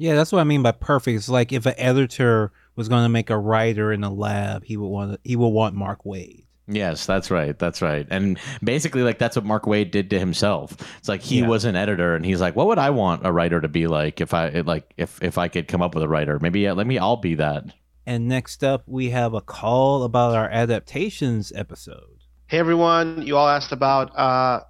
Yeah, 0.00 0.14
that's 0.14 0.30
what 0.30 0.38
I 0.40 0.44
mean 0.44 0.62
by 0.62 0.70
perfect. 0.72 1.16
It's 1.16 1.28
like 1.28 1.52
if 1.52 1.66
an 1.66 1.74
editor 1.76 2.52
was 2.76 2.88
going 2.88 3.02
to 3.04 3.08
make 3.08 3.30
a 3.30 3.36
writer 3.38 3.92
in 3.92 4.04
a 4.04 4.10
lab, 4.12 4.62
he 4.64 4.76
would 4.76 4.86
want 4.86 5.18
he 5.24 5.34
would 5.34 5.48
want 5.48 5.74
Mark 5.74 6.04
Waid. 6.04 6.44
yes 6.68 7.04
that's 7.06 7.30
right 7.32 7.58
that's 7.58 7.80
right 7.82 8.06
and 8.10 8.38
basically 8.62 9.02
like 9.02 9.18
that's 9.18 9.34
what 9.36 9.44
mark 9.44 9.64
waid 9.64 9.90
did 9.90 10.10
to 10.10 10.18
himself 10.18 10.76
it's 10.98 11.08
like 11.08 11.22
he 11.22 11.38
Yeah. 11.40 11.48
was 11.48 11.64
an 11.64 11.74
editor 11.76 12.14
and 12.14 12.24
he's 12.26 12.40
like 12.42 12.54
what 12.54 12.66
would 12.68 12.78
i 12.78 12.90
want 12.90 13.24
a 13.26 13.32
writer 13.32 13.58
to 13.60 13.68
be 13.68 13.86
like 13.88 14.20
if 14.20 14.34
i 14.34 14.50
like 14.72 14.84
if 14.98 15.18
if 15.22 15.38
i 15.38 15.48
could 15.48 15.66
come 15.66 15.80
up 15.82 15.94
with 15.94 16.04
a 16.04 16.08
writer 16.08 16.38
maybe 16.40 16.68
uh, 16.68 16.74
let 16.74 16.86
me 16.86 16.98
i'll 16.98 17.16
be 17.16 17.34
that 17.36 17.64
And 18.08 18.26
next 18.26 18.64
up, 18.64 18.84
we 18.86 19.10
have 19.10 19.34
a 19.34 19.42
call 19.42 20.02
about 20.02 20.34
our 20.34 20.48
adaptations 20.48 21.52
episode. 21.54 22.24
Hey 22.46 22.58
everyone, 22.58 23.20
you 23.20 23.36
all 23.36 23.46
asked 23.46 23.70
about 23.70 24.18
uh, 24.18 24.60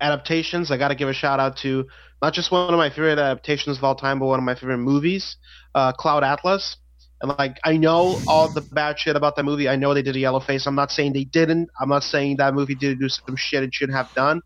adaptations. 0.00 0.72
I 0.72 0.76
got 0.76 0.88
to 0.88 0.96
give 0.96 1.08
a 1.08 1.12
shout 1.12 1.38
out 1.38 1.56
to 1.58 1.86
not 2.20 2.32
just 2.32 2.50
one 2.50 2.74
of 2.74 2.78
my 2.78 2.90
favorite 2.90 3.20
adaptations 3.20 3.78
of 3.78 3.84
all 3.84 3.94
time, 3.94 4.18
but 4.18 4.26
one 4.26 4.40
of 4.40 4.44
my 4.44 4.56
favorite 4.56 4.78
movies, 4.78 5.36
uh, 5.76 5.92
Cloud 5.92 6.24
Atlas. 6.24 6.78
And 7.22 7.32
like, 7.38 7.58
I 7.64 7.76
know 7.76 8.18
all 8.26 8.52
the 8.52 8.60
bad 8.60 8.98
shit 8.98 9.14
about 9.14 9.36
that 9.36 9.44
movie. 9.44 9.68
I 9.68 9.76
know 9.76 9.94
they 9.94 10.02
did 10.02 10.16
a 10.16 10.18
yellow 10.18 10.40
face. 10.40 10.66
I'm 10.66 10.74
not 10.74 10.90
saying 10.90 11.12
they 11.12 11.22
didn't. 11.22 11.70
I'm 11.80 11.90
not 11.90 12.02
saying 12.02 12.38
that 12.38 12.54
movie 12.54 12.74
did 12.74 12.98
do 12.98 13.08
some 13.08 13.36
shit 13.36 13.62
it 13.62 13.72
shouldn't 13.72 13.96
have 13.96 14.12
done. 14.14 14.40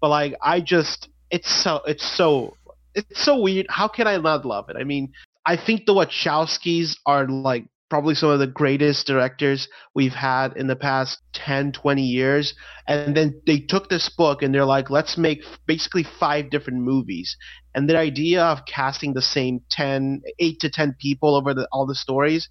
But 0.00 0.08
like, 0.08 0.34
I 0.42 0.60
just, 0.60 1.10
it's 1.30 1.62
so, 1.62 1.80
it's 1.86 2.04
so, 2.04 2.56
it's 2.96 3.22
so 3.22 3.40
weird. 3.40 3.66
How 3.68 3.86
can 3.86 4.08
I 4.08 4.16
not 4.16 4.44
love 4.44 4.68
it? 4.68 4.74
I 4.76 4.82
mean, 4.82 5.12
I 5.46 5.56
think 5.56 5.86
the 5.86 5.92
Wachowskis 5.92 6.96
are 7.06 7.28
like 7.28 7.66
probably 7.90 8.14
some 8.14 8.30
of 8.30 8.38
the 8.38 8.46
greatest 8.46 9.06
directors 9.06 9.68
we've 9.94 10.14
had 10.14 10.56
in 10.56 10.66
the 10.66 10.76
past 10.76 11.18
10, 11.34 11.72
20 11.72 12.02
years. 12.02 12.54
And 12.88 13.16
then 13.16 13.40
they 13.46 13.60
took 13.60 13.88
this 13.88 14.08
book 14.08 14.42
and 14.42 14.54
they're 14.54 14.64
like, 14.64 14.90
let's 14.90 15.16
make 15.18 15.42
basically 15.66 16.04
five 16.18 16.50
different 16.50 16.80
movies. 16.80 17.36
And 17.74 17.88
their 17.88 17.98
idea 17.98 18.42
of 18.42 18.66
casting 18.66 19.14
the 19.14 19.22
same 19.22 19.60
10, 19.70 20.22
8 20.38 20.60
to 20.60 20.70
10 20.70 20.96
people 21.00 21.36
over 21.36 21.54
the, 21.54 21.68
all 21.72 21.86
the 21.86 21.94
stories, 21.94 22.48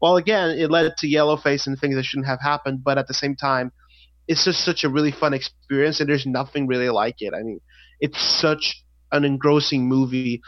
well, 0.00 0.16
again, 0.16 0.50
it 0.58 0.70
led 0.70 0.96
to 0.98 1.06
Yellowface 1.06 1.66
and 1.66 1.78
things 1.78 1.96
that 1.96 2.04
shouldn't 2.04 2.28
have 2.28 2.40
happened. 2.40 2.84
But 2.84 2.98
at 2.98 3.08
the 3.08 3.14
same 3.14 3.34
time, 3.34 3.72
it's 4.28 4.44
just 4.44 4.64
such 4.64 4.84
a 4.84 4.88
really 4.88 5.12
fun 5.12 5.34
experience 5.34 6.00
and 6.00 6.08
there's 6.08 6.26
nothing 6.26 6.66
really 6.66 6.90
like 6.90 7.16
it. 7.20 7.32
I 7.34 7.42
mean, 7.42 7.60
it's 8.00 8.20
such 8.20 8.82
an 9.12 9.24
engrossing 9.24 9.88
movie 9.88 10.42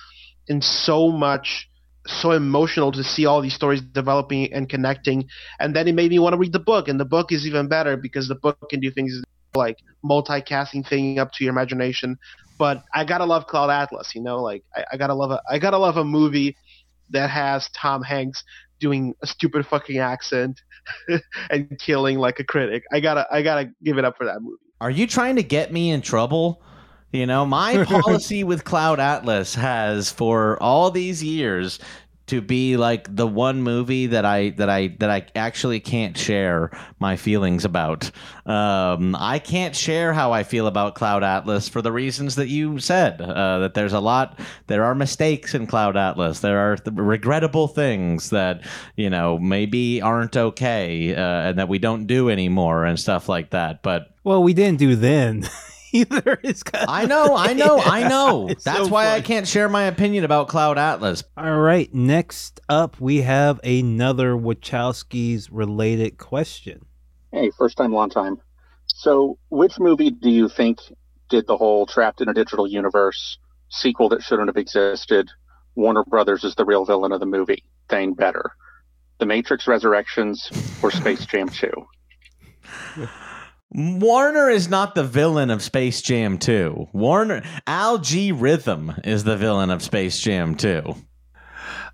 and 0.49 0.63
so 0.63 1.11
much 1.11 1.69
so 2.07 2.33
emotional 2.33 2.93
to 2.93 3.05
see 3.05 3.27
all 3.27 3.41
these 3.41 3.55
stories 3.55 3.81
developing 3.81 4.53
and 4.53 4.69
connecting. 4.69 5.29
And 5.61 5.75
then 5.75 5.89
it 5.89 5.95
made 5.95 6.11
me 6.11 6.19
want 6.19 6.33
to 6.33 6.39
read 6.39 6.53
the 6.53 6.59
book 6.59 6.89
and 6.89 6.99
the 6.99 7.05
book 7.05 7.33
is 7.33 7.47
even 7.47 7.69
better 7.69 7.97
because 7.97 8.29
the 8.29 8.35
book 8.35 8.59
can 8.71 8.81
do 8.81 8.91
things 8.91 9.23
like 9.55 9.77
multicasting 10.05 10.87
thing 10.89 11.19
up 11.19 11.33
to 11.33 11.45
your 11.45 11.53
imagination. 11.53 12.17
But 12.59 12.83
i 12.93 13.05
gotta 13.05 13.25
love 13.25 13.47
cloud 13.47 13.71
atlas 13.71 14.17
you 14.17 14.21
know 14.21 14.43
like 14.43 14.65
i, 14.75 14.85
I 14.93 14.97
gotta 14.97 15.15
love 15.15 15.31
a 15.31 15.41
i 15.49 15.61
gotta 15.61 15.79
love 15.79 15.97
a 15.97 16.03
movie 16.03 16.57
that 17.11 17.31
has 17.31 17.69
tom 17.73 18.03
hanks 18.03 18.43
doing 18.81 19.15
a 19.23 19.27
stupid 19.27 19.67
fucking 19.67 19.99
accent 19.99 20.61
and 21.51 21.79
killing 21.79 22.19
like 22.19 22.39
a 22.39 22.45
critic. 22.45 22.85
I 22.93 23.01
gotta 23.01 23.27
i 23.31 23.43
gotta 23.43 23.71
give 23.83 23.99
it 23.99 24.05
up 24.05 24.17
for 24.17 24.25
that 24.27 24.41
movie. 24.41 24.57
Are 24.81 24.91
you 24.91 25.07
trying 25.07 25.37
to 25.37 25.43
get 25.43 25.73
me 25.73 25.91
in 25.91 26.01
trouble? 26.01 26.63
You 27.13 27.27
know, 27.27 27.47
my 27.47 27.85
policy 27.89 28.45
with 28.45 28.65
Cloud 28.65 29.01
Atlas 29.01 29.55
has 29.55 30.11
for 30.11 30.63
all 30.63 30.91
these 30.91 31.23
years 31.23 31.79
to 32.29 32.43
be 32.43 32.77
like 32.77 33.15
the 33.15 33.27
one 33.27 33.63
movie 33.63 34.07
that 34.09 34.27
I 34.27 34.51
that 34.51 34.69
I 34.69 34.89
that 34.99 35.11
I 35.11 35.27
actually 35.35 35.81
can't 35.81 36.17
share 36.17 36.71
my 37.01 37.17
feelings 37.17 37.65
about. 37.65 38.11
Um, 38.45 39.17
I 39.19 39.39
can't 39.39 39.75
share 39.75 40.13
how 40.13 40.33
I 40.33 40.43
feel 40.43 40.67
about 40.67 40.95
Cloud 40.95 41.23
Atlas 41.23 41.69
for 41.69 41.81
the 41.81 41.91
reasons 41.91 42.35
that 42.37 42.49
you 42.49 42.79
said. 42.79 43.21
Uh, 43.21 43.61
that 43.61 43.75
there's 43.75 43.95
a 43.95 44.01
lot, 44.01 44.39
there 44.67 44.85
are 44.85 44.95
mistakes 44.95 45.55
in 45.55 45.67
Cloud 45.67 45.97
Atlas. 45.97 46.41
There 46.41 46.59
are 46.59 46.77
th- 46.77 46.97
regrettable 46.97 47.69
things 47.69 48.31
that 48.31 48.61
you 48.97 49.09
know 49.09 49.39
maybe 49.39 50.03
aren't 50.03 50.37
okay 50.37 51.15
uh, 51.15 51.49
and 51.49 51.59
that 51.59 51.69
we 51.69 51.79
don't 51.79 52.07
do 52.07 52.29
anymore 52.29 52.85
and 52.85 53.01
stuff 53.01 53.29
like 53.29 53.51
that. 53.51 53.83
But 53.83 54.15
Well, 54.23 54.43
we 54.43 54.53
didn't 54.53 54.79
do 54.79 54.97
then 54.97 55.49
either. 55.93 56.39
It's 56.43 56.63
kind 56.63 56.85
of- 56.85 56.91
I 56.91 57.05
know, 57.05 57.37
I 57.37 57.53
know, 57.53 57.79
I 57.85 58.09
know. 58.09 58.49
That's 58.49 58.65
so 58.65 58.89
why 58.89 59.11
I 59.11 59.21
can't 59.21 59.47
share 59.47 59.69
my 59.69 59.85
opinion 59.85 60.25
about 60.25 60.49
Cloud 60.49 60.79
Atlas. 60.79 61.25
All 61.37 61.59
right, 61.59 61.93
next 61.95 62.61
up 62.69 63.01
we 63.01 63.23
have 63.23 63.61
another 63.65 64.35
Wachowskis 64.35 65.49
related 65.51 66.19
question. 66.19 66.85
Hey, 67.33 67.51
first 67.57 67.77
time, 67.77 67.93
long 67.93 68.11
time. 68.11 68.39
So, 68.87 69.39
which 69.51 69.79
movie 69.79 70.11
do 70.11 70.31
you 70.31 70.49
think 70.49 70.79
did 71.29 71.47
the 71.47 71.57
whole 71.57 71.87
trapped 71.87 72.21
in 72.21 72.29
a 72.29 72.35
digital 72.35 72.67
universe 72.67 73.39
sequel 73.69 74.09
that 74.11 74.23
shouldn't 74.23 74.49
have 74.49 74.57
existed? 74.57 75.29
Warner 75.75 76.05
Brothers 76.05 76.43
is 76.43 76.55
the 76.55 76.65
real 76.65 76.85
villain 76.85 77.13
of 77.13 77.21
the 77.21 77.27
movie 77.27 77.65
thing 77.89 78.15
better. 78.15 78.53
The 79.19 79.27
Matrix 79.27 79.67
Resurrections 79.69 80.51
or 80.83 80.91
Space 80.91 81.27
Jam 81.27 81.49
2? 81.49 81.71
Warner 83.71 84.49
is 84.49 84.71
not 84.71 84.95
the 84.95 85.05
villain 85.05 85.51
of 85.51 85.63
Space 85.63 86.01
Jam 86.01 86.39
2. 86.39 86.89
Warner 86.95 87.43
Al 87.67 87.99
G 87.99 88.33
Rhythm 88.33 88.95
is 89.05 89.25
the 89.25 89.37
villain 89.37 89.69
of 89.69 89.83
Space 89.83 90.19
Jam 90.19 90.55
2. 90.55 90.95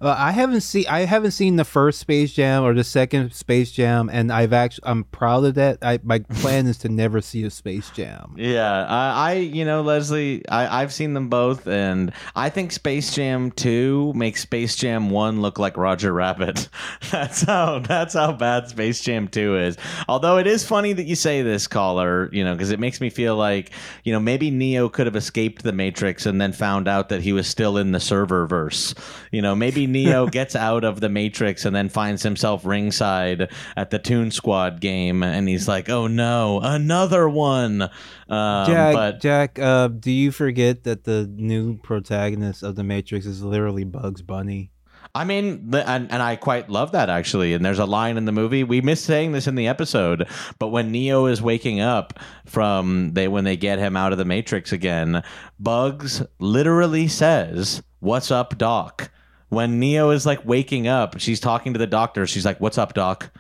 Uh, 0.01 0.15
I 0.17 0.33
haven't 0.33 0.63
seen 0.63 0.87
I 0.89 1.01
haven't 1.01 1.33
seen 1.33 1.57
the 1.57 1.65
first 1.65 2.01
Space 2.01 2.33
Jam 2.33 2.63
or 2.63 2.75
the 2.75 2.85
second 2.85 3.33
Space 3.33 3.73
Jam, 3.73 4.09
and 4.13 4.33
I've 4.33 4.53
actually 4.53 4.89
I'm 4.89 5.05
proud 5.05 5.45
of 5.45 5.55
that. 5.55 5.79
I, 5.83 6.01
my 6.03 6.19
plan 6.41 6.67
is 6.67 6.79
to 6.79 6.89
never 6.89 7.21
see 7.21 7.45
a 7.45 7.51
Space 7.51 7.91
Jam. 7.91 8.35
Yeah, 8.37 8.87
I, 8.87 9.31
I 9.31 9.33
you 9.35 9.65
know, 9.65 9.83
Leslie, 9.83 10.47
I, 10.49 10.83
I've 10.83 10.93
seen 10.93 11.15
them 11.15 11.29
both, 11.29 11.67
and 11.67 12.13
I 12.35 12.51
think 12.51 12.73
Space 12.73 13.15
Jam 13.15 13.51
2 13.53 14.13
makes 14.15 14.43
Space 14.43 14.77
Jam 14.77 15.11
1 15.11 15.41
look 15.41 15.59
like 15.59 15.77
Roger 15.77 16.13
Rabbit. 16.13 16.69
That's 17.11 17.43
how 17.43 17.79
that's 17.79 18.15
how 18.15 18.33
bad 18.33 18.69
Space 18.69 19.01
Jam 19.01 19.29
2 19.29 19.59
is. 19.59 19.77
Although 20.09 20.39
it 20.39 20.47
is 20.47 20.67
funny 20.67 20.93
that 20.93 21.05
you 21.05 21.15
say 21.15 21.43
this, 21.43 21.67
caller, 21.67 22.29
you 22.33 22.45
know, 22.45 22.55
because 22.55 22.71
it 22.71 22.81
makes 22.81 23.01
me 23.01 23.11
feel 23.11 23.37
like, 23.37 23.71
you 24.05 24.13
know, 24.13 24.21
maybe 24.21 24.51
Neo 24.51 24.89
could 24.89 25.07
have 25.07 25.17
escaped 25.17 25.63
the 25.63 25.73
Matrix 25.73 26.27
and 26.27 26.41
then 26.41 26.53
found 26.53 26.89
out 26.89 27.09
that 27.11 27.21
he 27.21 27.33
was 27.33 27.47
still 27.47 27.77
in 27.77 27.93
the 27.93 27.99
Serververse. 27.99 28.97
You 29.31 29.43
know, 29.43 29.55
maybe 29.55 29.84
Neo 29.95 30.27
gets 30.27 30.57
out 30.57 30.85
of 30.85 31.01
the 31.01 31.09
Matrix 31.09 31.65
and 31.65 31.75
then 31.75 31.89
finds 31.89 32.23
himself 32.23 32.65
ringside 32.65 33.51
at 33.77 33.91
the 33.91 33.99
Toon 33.99 34.31
Squad 34.31 34.81
game, 34.81 35.23
and 35.23 35.49
he's 35.49 35.69
like, 35.69 35.89
"Oh 35.89 36.07
no, 36.07 36.61
another 36.63 37.29
one." 37.29 37.83
Um, 37.83 38.67
Jack, 38.67 38.95
but 38.95 39.21
Jack, 39.21 39.59
uh, 39.59 39.89
do 39.89 40.11
you 40.11 40.31
forget 40.31 40.85
that 40.85 41.05
the 41.05 41.27
new 41.27 41.77
protagonist 41.79 42.63
of 42.63 42.77
the 42.77 42.85
Matrix 42.85 43.27
is 43.27 43.43
literally 43.43 43.85
Bugs 43.85 44.23
Bunny? 44.23 44.71
I 45.17 45.25
mean, 45.25 45.73
and, 45.73 46.11
and 46.11 46.23
I 46.23 46.35
quite 46.35 46.69
love 46.69 46.91
that 46.93 47.09
actually. 47.09 47.55
And 47.55 47.65
there's 47.65 47.79
a 47.79 47.85
line 47.85 48.17
in 48.17 48.25
the 48.25 48.33
movie. 48.33 48.65
We 48.65 48.81
missed 48.81 49.05
saying 49.05 49.31
this 49.31 49.47
in 49.47 49.55
the 49.55 49.69
episode, 49.69 50.29
but 50.59 50.69
when 50.69 50.91
Neo 50.91 51.27
is 51.27 51.41
waking 51.41 51.81
up 51.81 52.19
from 52.47 53.13
they 53.13 53.29
when 53.29 53.45
they 53.45 53.57
get 53.57 53.79
him 53.79 53.97
out 53.97 54.11
of 54.11 54.19
the 54.19 54.25
Matrix 54.25 54.73
again, 54.73 55.23
Bugs 55.61 56.23
literally 56.41 57.07
says, 57.07 57.83
"What's 58.01 58.33
up, 58.33 58.59
Doc?" 58.59 59.13
When 59.55 59.79
Neo 59.79 60.11
is 60.11 60.27
like 60.27 60.45
waking 60.45 60.89
up, 60.89 61.19
she's 61.19 61.41
talking 61.41 61.73
to 61.73 61.79
the 61.79 61.87
doctor. 61.87 62.27
She's 62.27 62.45
like, 62.45 62.61
"What's 62.61 62.79
up, 62.79 62.95
Doc?" 62.95 63.31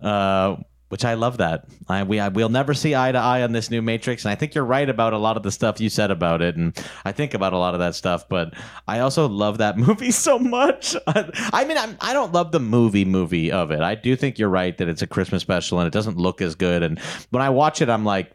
Uh, 0.00 0.56
which 0.88 1.04
I 1.04 1.14
love 1.14 1.38
that. 1.38 1.66
I, 1.88 2.02
we 2.02 2.18
I, 2.18 2.28
we'll 2.28 2.48
never 2.48 2.72
see 2.72 2.94
eye 2.94 3.12
to 3.12 3.18
eye 3.18 3.42
on 3.42 3.52
this 3.52 3.70
new 3.70 3.82
Matrix, 3.82 4.24
and 4.24 4.32
I 4.32 4.34
think 4.34 4.54
you're 4.54 4.64
right 4.64 4.88
about 4.88 5.12
a 5.12 5.18
lot 5.18 5.36
of 5.36 5.42
the 5.42 5.52
stuff 5.52 5.80
you 5.80 5.90
said 5.90 6.10
about 6.10 6.40
it, 6.40 6.56
and 6.56 6.76
I 7.04 7.12
think 7.12 7.34
about 7.34 7.52
a 7.52 7.58
lot 7.58 7.74
of 7.74 7.80
that 7.80 7.94
stuff. 7.94 8.28
But 8.28 8.54
I 8.86 9.00
also 9.00 9.28
love 9.28 9.58
that 9.58 9.76
movie 9.86 10.10
so 10.10 10.38
much. 10.38 10.96
I 11.06 11.64
mean, 11.66 11.76
I'm, 11.76 11.96
I 12.00 12.12
don't 12.12 12.32
love 12.32 12.52
the 12.52 12.60
movie 12.60 13.04
movie 13.04 13.52
of 13.52 13.70
it. 13.70 13.80
I 13.80 13.94
do 13.94 14.16
think 14.16 14.38
you're 14.38 14.48
right 14.48 14.76
that 14.78 14.88
it's 14.88 15.02
a 15.02 15.06
Christmas 15.06 15.42
special 15.42 15.78
and 15.78 15.86
it 15.86 15.92
doesn't 15.92 16.16
look 16.16 16.40
as 16.40 16.54
good. 16.54 16.82
And 16.82 16.98
when 17.30 17.42
I 17.42 17.50
watch 17.50 17.82
it, 17.82 17.88
I'm 17.88 18.04
like. 18.04 18.32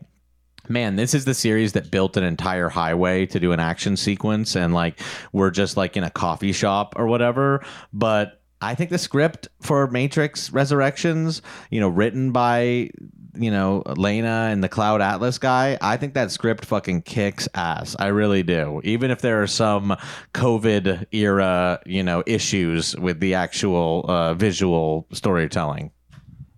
Man, 0.69 0.95
this 0.95 1.13
is 1.13 1.25
the 1.25 1.33
series 1.33 1.73
that 1.73 1.91
built 1.91 2.15
an 2.15 2.23
entire 2.23 2.69
highway 2.69 3.25
to 3.27 3.39
do 3.39 3.51
an 3.51 3.59
action 3.59 3.97
sequence, 3.97 4.55
and 4.55 4.73
like 4.73 4.99
we're 5.33 5.51
just 5.51 5.75
like 5.75 5.97
in 5.97 6.05
a 6.05 6.09
coffee 6.09 6.53
shop 6.53 6.93
or 6.97 7.05
whatever. 7.07 7.65
But 7.91 8.41
I 8.61 8.75
think 8.75 8.89
the 8.89 8.97
script 8.97 9.49
for 9.61 9.87
Matrix 9.87 10.51
Resurrections, 10.51 11.41
you 11.69 11.81
know, 11.81 11.89
written 11.89 12.31
by 12.31 12.91
you 13.35 13.51
know 13.51 13.83
Lana 13.97 14.49
and 14.51 14.63
the 14.63 14.69
Cloud 14.69 15.01
Atlas 15.01 15.37
guy, 15.37 15.77
I 15.81 15.97
think 15.97 16.13
that 16.13 16.31
script 16.31 16.63
fucking 16.63 17.01
kicks 17.01 17.49
ass. 17.55 17.97
I 17.99 18.07
really 18.07 18.41
do. 18.41 18.79
Even 18.85 19.11
if 19.11 19.19
there 19.19 19.43
are 19.43 19.47
some 19.47 19.97
COVID 20.33 21.07
era, 21.11 21.81
you 21.85 22.03
know, 22.03 22.23
issues 22.25 22.95
with 22.95 23.19
the 23.19 23.33
actual 23.33 24.05
uh, 24.07 24.33
visual 24.33 25.07
storytelling. 25.11 25.91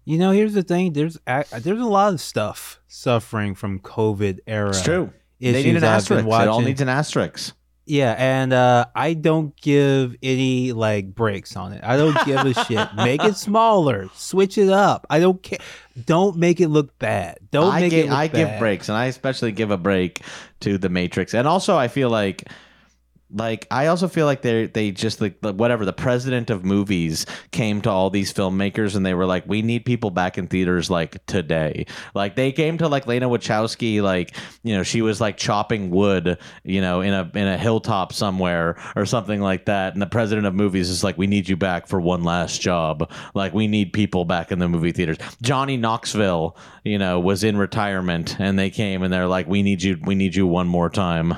You 0.06 0.20
know, 0.20 0.32
here's 0.32 0.54
the 0.54 0.64
thing. 0.64 0.94
There's 0.94 1.18
there's 1.26 1.66
a 1.80 1.86
lot 1.86 2.14
of 2.14 2.22
stuff 2.22 2.80
suffering 2.88 3.56
from 3.56 3.80
COVID 3.80 4.40
era. 4.46 4.70
It's 4.70 4.84
true. 4.84 5.12
They 5.40 5.64
need 5.64 5.76
an 5.76 5.78
I've 5.78 5.84
asterisk. 5.84 6.26
It 6.26 6.48
all 6.48 6.62
needs 6.62 6.82
an 6.82 6.90
asterisk. 6.90 7.56
Yeah, 7.88 8.16
and 8.18 8.52
uh, 8.52 8.86
I 8.96 9.14
don't 9.14 9.56
give 9.62 10.16
any 10.24 10.74
like 10.74 11.14
breaks 11.14 11.56
on 11.56 11.72
it. 11.74 11.84
I 11.84 11.98
don't 11.98 12.18
give 12.26 12.40
a 12.40 12.54
shit. 12.66 12.88
Make 12.96 13.24
it 13.24 13.36
smaller. 13.36 14.10
Switch 14.16 14.58
it 14.58 14.70
up. 14.70 15.06
I 15.10 15.20
don't 15.20 15.42
care. 15.42 15.60
Don't 16.06 16.38
make 16.38 16.60
it 16.60 16.70
look 16.70 16.98
bad. 16.98 17.38
Don't 17.52 17.72
I 17.72 17.82
make 17.82 17.92
give, 17.92 18.06
it 18.06 18.10
look 18.10 18.18
I 18.18 18.28
give 18.28 18.60
breaks, 18.60 18.90
and 18.90 18.98
I 18.98 19.06
especially 19.06 19.52
give 19.52 19.70
a 19.70 19.78
break 19.78 20.22
to 20.62 20.80
the 20.80 20.90
Matrix, 20.90 21.34
and 21.34 21.48
also 21.48 21.78
I 21.78 21.88
feel 21.88 22.10
like. 22.10 22.48
Like 23.36 23.68
I 23.70 23.88
also 23.88 24.08
feel 24.08 24.26
like 24.26 24.42
they 24.42 24.68
they 24.68 24.92
just 24.92 25.20
like 25.20 25.38
whatever 25.42 25.84
the 25.84 25.94
president 25.94 26.50
of 26.50 26.64
movies 26.64 27.26
came 27.52 27.82
to 27.82 27.90
all 27.90 28.10
these 28.10 28.34
filmmakers 28.34 28.96
and 28.96 29.06
they 29.06 29.14
were 29.14 29.26
like 29.26 29.46
we 29.46 29.62
need 29.62 29.86
people 29.86 30.10
back 30.10 30.38
in 30.38 30.48
theaters 30.48 30.90
like 30.90 31.24
today. 31.26 31.86
Like 32.14 32.36
they 32.36 32.54
came 32.54 32.78
to 32.78 32.88
like 32.88 33.08
Lana 33.08 33.28
Wachowski 33.28 34.02
like 34.02 34.36
you 34.64 34.74
know 34.74 34.84
she 34.84 35.02
was 35.02 35.20
like 35.20 35.36
chopping 35.36 35.92
wood 35.92 36.38
you 36.64 36.80
know 36.80 37.02
in 37.02 37.14
a 37.14 37.30
in 37.36 37.48
a 37.48 37.58
hilltop 37.58 38.14
somewhere 38.14 38.78
or 38.96 39.06
something 39.06 39.42
like 39.42 39.66
that. 39.66 39.94
And 39.94 40.02
the 40.02 40.08
president 40.08 40.48
of 40.48 40.54
movies 40.54 40.90
is 40.90 41.04
like 41.04 41.18
we 41.18 41.28
need 41.28 41.50
you 41.50 41.58
back 41.58 41.88
for 41.88 42.00
one 42.00 42.24
last 42.24 42.62
job. 42.62 43.12
Like 43.34 43.54
we 43.54 43.68
need 43.68 43.92
people 43.92 44.24
back 44.24 44.52
in 44.52 44.60
the 44.60 44.70
movie 44.70 44.94
theaters. 44.94 45.18
Johnny 45.42 45.76
Knoxville 45.76 46.56
you 46.86 46.98
know 46.98 47.20
was 47.20 47.44
in 47.44 47.58
retirement 47.58 48.40
and 48.40 48.58
they 48.58 48.70
came 48.70 49.04
and 49.04 49.12
they're 49.12 49.28
like 49.28 49.48
we 49.48 49.62
need 49.62 49.84
you 49.84 50.00
we 50.06 50.16
need 50.16 50.36
you 50.36 50.48
one 50.48 50.68
more 50.68 50.90
time 50.90 51.36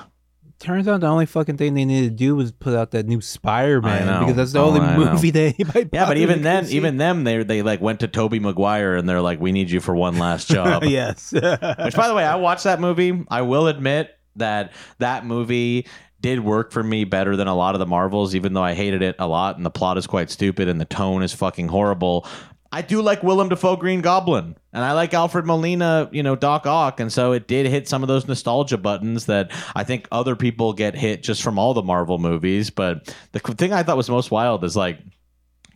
Turns 0.59 0.87
out 0.87 1.01
the 1.01 1.07
only 1.07 1.27
fucking 1.27 1.57
thing 1.57 1.75
they 1.75 1.85
needed 1.85 2.09
to 2.09 2.15
do 2.15 2.35
was 2.35 2.51
put 2.51 2.73
out 2.73 2.89
that 2.91 3.05
new 3.05 3.21
Spider-Man 3.21 4.21
because 4.21 4.35
that's 4.35 4.51
the 4.53 4.59
Oh, 4.59 4.65
only 4.69 4.79
I 4.79 4.97
know. 4.97 5.13
movie 5.13 5.29
they. 5.31 5.53
might 5.73 5.89
Yeah, 5.93 6.05
but 6.07 6.17
even 6.17 6.41
then, 6.41 6.65
see. 6.65 6.77
even 6.77 6.97
them, 6.97 7.23
they 7.23 7.43
they 7.43 7.61
like 7.61 7.79
went 7.79 7.99
to 7.99 8.07
Tobey 8.07 8.39
Maguire 8.39 8.95
and 8.95 9.07
they're 9.07 9.21
like, 9.21 9.39
"We 9.39 9.51
need 9.51 9.69
you 9.69 9.79
for 9.79 9.95
one 9.95 10.17
last 10.17 10.47
job." 10.51 10.83
yes. 10.83 11.31
Which, 11.31 11.95
by 11.95 12.07
the 12.07 12.13
way, 12.15 12.25
I 12.25 12.35
watched 12.35 12.63
that 12.63 12.79
movie. 12.79 13.23
I 13.29 13.43
will 13.43 13.67
admit 13.67 14.11
that 14.37 14.71
that 14.97 15.25
movie 15.25 15.85
did 16.21 16.39
work 16.39 16.71
for 16.71 16.81
me 16.81 17.03
better 17.03 17.35
than 17.35 17.47
a 17.47 17.55
lot 17.55 17.75
of 17.75 17.79
the 17.79 17.85
Marvels, 17.85 18.33
even 18.33 18.53
though 18.53 18.63
I 18.63 18.73
hated 18.73 19.03
it 19.03 19.15
a 19.19 19.27
lot 19.27 19.57
and 19.57 19.65
the 19.65 19.69
plot 19.69 19.99
is 19.99 20.07
quite 20.07 20.31
stupid 20.31 20.67
and 20.67 20.81
the 20.81 20.85
tone 20.85 21.21
is 21.21 21.31
fucking 21.33 21.67
horrible. 21.67 22.25
I 22.71 22.81
do 22.81 23.01
like 23.01 23.23
Willem 23.23 23.49
Dafoe 23.49 23.75
Green 23.75 24.01
Goblin, 24.01 24.55
and 24.73 24.83
I 24.83 24.93
like 24.93 25.13
Alfred 25.13 25.45
Molina, 25.45 26.09
you 26.11 26.23
know, 26.23 26.35
Doc 26.35 26.65
Ock, 26.65 26.99
and 26.99 27.11
so 27.11 27.31
it 27.31 27.47
did 27.47 27.65
hit 27.65 27.87
some 27.87 28.03
of 28.03 28.07
those 28.07 28.27
nostalgia 28.27 28.77
buttons 28.77 29.25
that 29.25 29.51
I 29.75 29.83
think 29.83 30.07
other 30.11 30.35
people 30.35 30.73
get 30.73 30.95
hit 30.95 31.23
just 31.23 31.41
from 31.41 31.57
all 31.57 31.73
the 31.73 31.83
Marvel 31.83 32.17
movies. 32.17 32.69
But 32.69 33.13
the 33.31 33.39
thing 33.39 33.73
I 33.73 33.83
thought 33.83 33.97
was 33.97 34.09
most 34.09 34.31
wild 34.31 34.63
is 34.63 34.75
like 34.75 34.99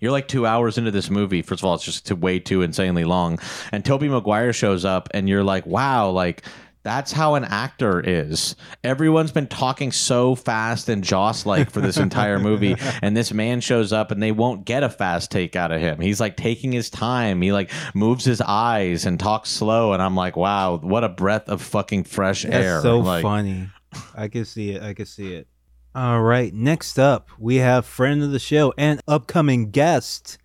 you're 0.01 0.11
like 0.11 0.27
two 0.27 0.45
hours 0.45 0.77
into 0.77 0.91
this 0.91 1.09
movie. 1.09 1.41
First 1.41 1.61
of 1.61 1.65
all, 1.65 1.75
it's 1.75 1.85
just 1.85 2.11
way 2.11 2.39
too 2.39 2.63
insanely 2.63 3.05
long. 3.05 3.39
And 3.71 3.85
Tobey 3.85 4.09
Maguire 4.09 4.51
shows 4.51 4.83
up, 4.83 5.09
and 5.13 5.29
you're 5.29 5.43
like, 5.43 5.65
wow, 5.65 6.09
like 6.09 6.43
that's 6.83 7.11
how 7.11 7.35
an 7.35 7.43
actor 7.43 7.99
is. 7.99 8.55
Everyone's 8.83 9.31
been 9.31 9.47
talking 9.47 9.91
so 9.91 10.35
fast 10.35 10.89
and 10.89 11.03
Joss 11.03 11.45
like 11.45 11.69
for 11.69 11.79
this 11.81 11.97
entire 11.97 12.39
movie, 12.39 12.75
and 13.01 13.15
this 13.15 13.33
man 13.33 13.61
shows 13.61 13.93
up 13.93 14.11
and 14.11 14.21
they 14.21 14.31
won't 14.31 14.65
get 14.65 14.83
a 14.83 14.89
fast 14.89 15.31
take 15.31 15.55
out 15.55 15.71
of 15.71 15.79
him. 15.79 15.99
He's 15.99 16.19
like 16.19 16.37
taking 16.37 16.71
his 16.71 16.89
time. 16.89 17.41
He 17.41 17.51
like 17.51 17.71
moves 17.93 18.25
his 18.25 18.41
eyes 18.41 19.05
and 19.05 19.19
talks 19.19 19.49
slow, 19.49 19.93
and 19.93 20.01
I'm 20.01 20.15
like, 20.15 20.35
wow, 20.35 20.77
what 20.77 21.03
a 21.03 21.09
breath 21.09 21.49
of 21.49 21.61
fucking 21.61 22.05
fresh 22.05 22.43
That's 22.43 22.55
air. 22.55 22.81
so 22.81 22.99
Like, 22.99 23.21
funny. 23.21 23.69
I 24.15 24.27
can 24.27 24.45
see 24.45 24.71
it. 24.71 24.81
I 24.81 24.93
can 24.93 25.05
see 25.05 25.33
it. 25.33 25.47
All 25.93 26.21
right. 26.21 26.53
Next 26.53 26.97
up, 26.97 27.29
we 27.37 27.57
have 27.57 27.85
friend 27.85 28.23
of 28.23 28.31
the 28.31 28.39
show 28.39 28.73
and 28.77 29.01
upcoming 29.07 29.71
guest, 29.71 30.37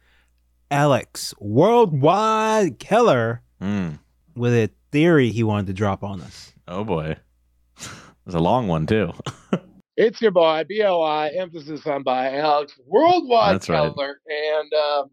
Alex 0.71 1.33
Worldwide 1.39 2.81
Keller, 2.81 3.43
mm, 3.63 4.01
with 4.35 4.53
a 4.53 4.71
theory 4.97 5.29
he 5.29 5.43
wanted 5.43 5.67
to 5.67 5.75
drop 5.75 6.03
on 6.03 6.23
us. 6.23 6.55
oh 6.67 6.83
boy, 6.83 7.15
it's 7.77 8.35
a 8.35 8.39
long 8.39 8.67
one 8.67 8.87
too. 8.87 9.13
It's 9.99 10.21
your 10.21 10.31
boy, 10.31 10.63
BOI, 10.69 11.31
emphasis 11.39 11.87
on 11.87 12.03
by 12.03 12.37
Alex, 12.37 12.79
worldwide 12.87 13.55
That's 13.55 13.69
right. 13.71 13.87
And 13.87 14.75
um, 14.75 15.11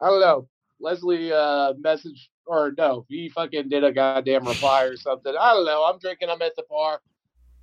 I 0.00 0.06
don't 0.06 0.20
know, 0.20 0.48
Leslie 0.78 1.32
uh, 1.32 1.72
message 1.80 2.30
or 2.46 2.72
no, 2.78 3.04
he 3.08 3.28
fucking 3.30 3.68
did 3.68 3.82
a 3.82 3.90
goddamn 3.90 4.46
reply 4.46 4.84
or 4.84 4.96
something. 4.96 5.34
I 5.36 5.54
don't 5.54 5.64
know. 5.66 5.82
I'm 5.82 5.98
drinking, 5.98 6.28
I'm 6.30 6.40
at 6.40 6.54
the 6.54 6.62
bar. 6.70 7.00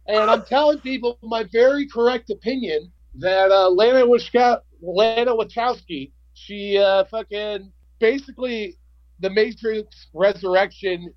And 0.06 0.30
I'm 0.30 0.44
telling 0.44 0.80
people 0.80 1.18
my 1.24 1.46
very 1.50 1.88
correct 1.88 2.30
opinion 2.30 2.92
that 3.20 3.50
uh, 3.50 3.70
Lana, 3.70 4.06
Wachowski, 4.06 4.60
Lana 4.82 5.32
Wachowski, 5.32 6.12
she 6.34 6.78
uh, 6.78 7.06
fucking 7.06 7.72
basically 8.00 8.76
the 9.22 9.30
Matrix 9.30 10.08
Resurrection 10.14 11.14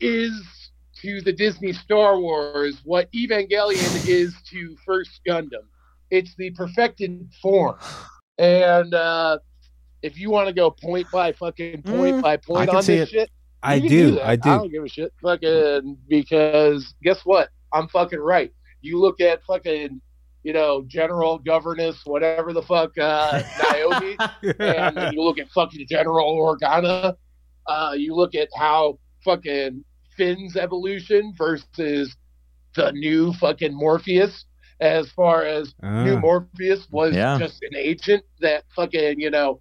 is 0.00 0.70
to 1.02 1.20
the 1.22 1.32
Disney 1.32 1.72
Star 1.72 2.18
Wars 2.18 2.80
what 2.84 3.10
Evangelion 3.12 4.08
is 4.08 4.34
to 4.50 4.76
First 4.84 5.20
Gundam. 5.26 5.64
It's 6.10 6.34
the 6.36 6.50
perfected 6.50 7.28
form. 7.40 7.76
And 8.38 8.92
uh, 8.94 9.38
if 10.02 10.18
you 10.18 10.30
want 10.30 10.48
to 10.48 10.54
go 10.54 10.70
point 10.70 11.06
by 11.12 11.32
fucking 11.32 11.82
point 11.82 12.16
Mm, 12.16 12.22
by 12.22 12.32
I 12.32 12.36
point 12.36 12.70
on 12.70 12.76
this 12.76 12.88
it. 12.88 13.08
shit, 13.08 13.30
I 13.62 13.78
do. 13.78 14.12
that. 14.12 14.22
I 14.26 14.32
I 14.32 14.36
do. 14.36 14.50
don't 14.50 14.70
give 14.72 14.84
a 14.84 14.88
shit. 14.88 15.12
Fucking 15.22 15.96
because 16.08 16.94
guess 17.02 17.20
what? 17.24 17.50
I'm 17.72 17.86
fucking 17.88 18.18
right. 18.18 18.52
You 18.80 18.98
look 18.98 19.20
at 19.20 19.42
fucking, 19.44 20.00
you 20.42 20.52
know, 20.52 20.82
general 20.88 21.38
governess, 21.38 22.00
whatever 22.04 22.52
the 22.52 22.62
fuck, 22.62 22.96
uh, 22.98 23.42
Naomi, 23.72 24.16
and 24.58 25.14
you 25.14 25.22
look 25.22 25.38
at 25.38 25.48
fucking 25.50 25.86
General 25.88 26.34
Organa. 26.36 27.14
Uh, 27.66 27.92
you 27.96 28.14
look 28.14 28.34
at 28.34 28.48
how 28.56 28.98
fucking 29.24 29.84
Finn's 30.16 30.56
evolution 30.56 31.32
versus 31.36 32.16
the 32.76 32.92
new 32.92 33.32
fucking 33.34 33.74
Morpheus. 33.74 34.44
As 34.80 35.10
far 35.12 35.44
as 35.44 35.74
new 35.82 36.16
Ah. 36.16 36.20
Morpheus 36.20 36.86
was 36.90 37.14
Yeah. 37.14 37.38
just 37.38 37.62
an 37.62 37.76
agent 37.76 38.24
that 38.40 38.64
fucking, 38.74 39.20
you 39.20 39.28
know, 39.30 39.60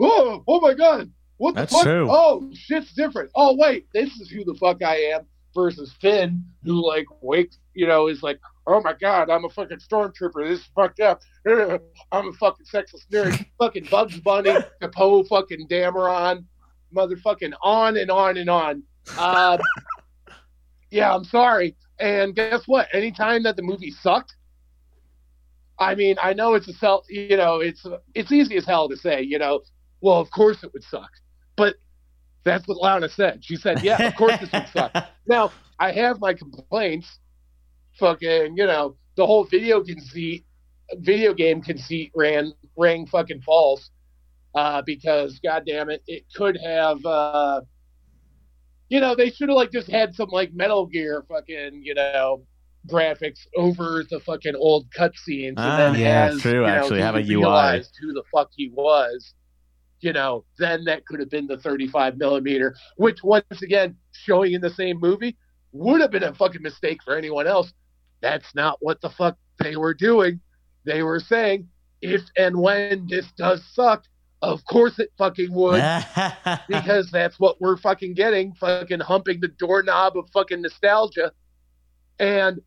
oh, 0.00 0.42
oh 0.48 0.60
my 0.60 0.74
god, 0.74 1.08
what 1.36 1.54
the 1.54 1.60
That's 1.60 1.72
fuck? 1.72 1.84
true. 1.84 2.08
Oh, 2.10 2.50
shit's 2.52 2.92
different. 2.92 3.30
Oh 3.36 3.54
wait, 3.56 3.86
this 3.94 4.10
is 4.16 4.28
who 4.28 4.44
the 4.44 4.54
fuck 4.54 4.82
I 4.82 4.96
am 4.96 5.26
versus 5.54 5.92
Finn, 6.00 6.44
who 6.64 6.84
like 6.84 7.06
wakes, 7.20 7.58
you 7.74 7.86
know, 7.86 8.08
is 8.08 8.24
like, 8.24 8.40
oh 8.66 8.80
my 8.82 8.92
god, 8.94 9.30
I'm 9.30 9.44
a 9.44 9.48
fucking 9.50 9.78
stormtrooper. 9.78 10.48
This 10.48 10.58
is 10.60 10.66
fucked 10.74 10.98
up. 10.98 11.20
I'm 11.46 12.28
a 12.28 12.32
fucking 12.32 12.66
sexless 12.66 13.06
nerd. 13.12 13.46
fucking 13.60 13.86
Bugs 13.88 14.18
Bunny, 14.18 14.52
Poe, 14.92 15.22
fucking 15.22 15.68
Dameron, 15.68 16.44
motherfucking 16.92 17.52
on 17.62 17.96
and 17.96 18.10
on 18.10 18.36
and 18.36 18.50
on. 18.50 18.82
Um, 19.18 19.60
yeah, 20.90 21.14
I'm 21.14 21.24
sorry. 21.24 21.76
And 21.98 22.34
guess 22.34 22.62
what? 22.66 22.88
Anytime 22.92 23.42
that 23.44 23.56
the 23.56 23.62
movie 23.62 23.90
sucked, 23.90 24.34
I 25.78 25.94
mean, 25.94 26.16
I 26.22 26.32
know 26.32 26.54
it's 26.54 26.68
a 26.68 26.72
self, 26.72 27.04
you 27.08 27.36
know, 27.36 27.60
it's 27.60 27.84
it's 28.14 28.32
easy 28.32 28.56
as 28.56 28.64
hell 28.64 28.88
to 28.88 28.96
say, 28.96 29.22
you 29.22 29.38
know, 29.38 29.60
well, 30.00 30.20
of 30.20 30.30
course 30.30 30.62
it 30.64 30.72
would 30.72 30.84
suck, 30.84 31.10
but 31.56 31.76
that's 32.44 32.66
what 32.66 32.78
Lana 32.78 33.08
said. 33.08 33.44
She 33.44 33.56
said, 33.56 33.82
yeah, 33.82 34.06
of 34.06 34.14
course 34.14 34.38
this 34.40 34.50
would 34.52 34.68
suck. 34.68 34.92
Now, 35.28 35.50
I 35.80 35.90
have 35.90 36.20
my 36.20 36.34
complaints. 36.34 37.18
Fucking, 37.98 38.56
you 38.56 38.66
know, 38.66 38.94
the 39.16 39.26
whole 39.26 39.44
video 39.44 39.82
conceit, 39.82 40.44
video 40.98 41.34
game 41.34 41.60
conceit 41.60 42.12
ran 42.14 42.52
rang 42.76 43.06
fucking 43.06 43.40
false. 43.40 43.90
Uh, 44.54 44.82
because 44.86 45.40
god 45.40 45.64
damn 45.66 45.90
it, 45.90 46.02
it 46.06 46.24
could 46.34 46.56
have 46.62 47.04
uh 47.04 47.60
you 48.88 49.00
know, 49.00 49.14
they 49.14 49.30
should 49.30 49.48
have 49.48 49.56
like 49.56 49.72
just 49.72 49.90
had 49.90 50.14
some 50.14 50.28
like 50.30 50.52
Metal 50.54 50.86
Gear 50.86 51.24
fucking, 51.28 51.82
you 51.82 51.94
know, 51.94 52.42
graphics 52.88 53.40
over 53.56 54.04
the 54.10 54.20
fucking 54.20 54.54
old 54.54 54.88
cutscenes 54.90 55.48
and 55.48 55.58
Ah, 55.58 55.76
then 55.76 55.94
yeah, 56.00 56.26
as, 56.26 56.40
true, 56.40 56.52
you 56.52 56.60
know, 56.60 56.66
actually, 56.66 57.00
have 57.00 57.16
a 57.16 57.20
UI. 57.20 57.82
who 58.00 58.12
the 58.12 58.22
fuck 58.32 58.50
he 58.54 58.68
was 58.70 59.34
you 60.00 60.12
know, 60.12 60.44
then 60.58 60.84
that 60.84 61.06
could 61.06 61.20
have 61.20 61.30
been 61.30 61.46
the 61.46 61.56
35 61.58 62.18
millimeter, 62.18 62.74
which 62.96 63.22
once 63.24 63.62
again, 63.62 63.96
showing 64.12 64.52
in 64.52 64.60
the 64.60 64.70
same 64.70 65.00
movie 65.00 65.36
would 65.72 66.00
have 66.00 66.10
been 66.10 66.22
a 66.22 66.34
fucking 66.34 66.62
mistake 66.62 66.98
for 67.04 67.16
anyone 67.16 67.46
else. 67.46 67.72
That's 68.20 68.54
not 68.54 68.76
what 68.80 69.00
the 69.00 69.10
fuck 69.10 69.36
they 69.58 69.76
were 69.76 69.94
doing. 69.94 70.40
They 70.84 71.02
were 71.02 71.20
saying, 71.20 71.68
if 72.02 72.22
and 72.36 72.56
when 72.58 73.06
this 73.08 73.26
does 73.36 73.64
suck, 73.72 74.04
of 74.42 74.64
course 74.64 74.98
it 74.98 75.10
fucking 75.18 75.52
would, 75.52 75.82
because 76.68 77.10
that's 77.10 77.38
what 77.40 77.60
we're 77.60 77.76
fucking 77.76 78.14
getting, 78.14 78.52
fucking 78.54 79.00
humping 79.00 79.40
the 79.40 79.48
doorknob 79.48 80.16
of 80.16 80.28
fucking 80.30 80.62
nostalgia. 80.62 81.32
And 82.18 82.60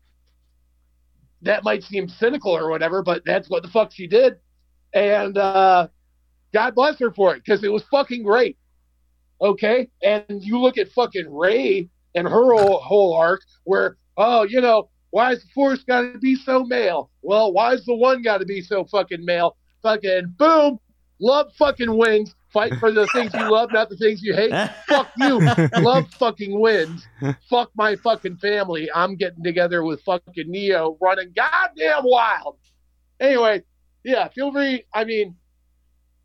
that 1.42 1.64
might 1.64 1.82
seem 1.82 2.08
cynical 2.08 2.52
or 2.52 2.68
whatever, 2.68 3.02
but 3.02 3.22
that's 3.24 3.48
what 3.48 3.62
the 3.62 3.68
fuck 3.68 3.92
she 3.92 4.06
did. 4.06 4.36
And 4.92 5.38
uh 5.38 5.88
God 6.52 6.74
bless 6.74 6.98
her 6.98 7.12
for 7.12 7.34
it 7.34 7.44
because 7.44 7.62
it 7.62 7.72
was 7.72 7.84
fucking 7.90 8.24
great. 8.24 8.56
Okay, 9.40 9.88
and 10.02 10.24
you 10.28 10.58
look 10.58 10.76
at 10.76 10.90
fucking 10.90 11.32
Rey 11.32 11.88
and 12.14 12.28
her 12.28 12.52
whole, 12.52 12.80
whole 12.80 13.14
arc, 13.14 13.40
where 13.64 13.96
oh, 14.16 14.42
you 14.42 14.60
know, 14.60 14.90
why 15.10 15.32
is 15.32 15.42
the 15.42 15.48
force 15.54 15.82
got 15.84 16.12
to 16.12 16.18
be 16.18 16.34
so 16.34 16.64
male? 16.64 17.10
Well, 17.22 17.52
why 17.52 17.72
is 17.72 17.84
the 17.84 17.94
one 17.94 18.22
got 18.22 18.38
to 18.38 18.44
be 18.44 18.60
so 18.60 18.84
fucking 18.84 19.24
male? 19.24 19.56
Fucking 19.82 20.34
boom, 20.36 20.78
love 21.20 21.52
fucking 21.58 21.96
wins. 21.96 22.34
Fight 22.52 22.74
for 22.80 22.90
the 22.90 23.06
things 23.14 23.32
you 23.32 23.48
love, 23.48 23.70
not 23.72 23.90
the 23.90 23.96
things 23.96 24.22
you 24.22 24.34
hate. 24.34 24.50
Fuck 24.88 25.08
you. 25.18 25.38
Love 25.80 26.10
fucking 26.14 26.58
wins. 26.58 27.06
Fuck 27.48 27.70
my 27.76 27.94
fucking 27.94 28.38
family. 28.38 28.90
I'm 28.92 29.14
getting 29.14 29.44
together 29.44 29.84
with 29.84 30.02
fucking 30.02 30.50
Neo, 30.50 30.98
running 31.00 31.32
goddamn 31.32 32.02
wild. 32.02 32.58
Anyway, 33.20 33.62
yeah, 34.02 34.26
feel 34.30 34.50
free. 34.50 34.82
I 34.92 35.04
mean, 35.04 35.36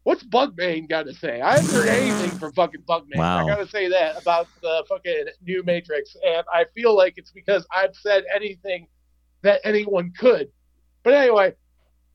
what's 0.04 0.24
Bugman 0.24 0.90
got 0.90 1.06
to 1.06 1.14
say? 1.14 1.42
I 1.42 1.60
haven't 1.60 1.76
heard 1.76 1.90
anything 1.90 2.40
from 2.40 2.54
fucking 2.54 2.82
Bugman. 2.90 3.18
Wow. 3.18 3.46
I 3.46 3.48
got 3.48 3.58
to 3.58 3.68
say 3.68 3.88
that 3.90 4.20
about 4.20 4.48
the 4.64 4.84
fucking 4.90 5.26
new 5.46 5.62
Matrix, 5.64 6.16
and 6.26 6.44
I 6.52 6.66
feel 6.74 6.96
like 6.96 7.16
it's 7.18 7.32
because 7.32 7.68
I've 7.72 7.96
said 7.96 8.24
anything 8.34 8.88
that 9.44 9.62
anyone 9.64 10.12
could. 10.18 10.48
But 11.04 11.14
anyway, 11.14 11.54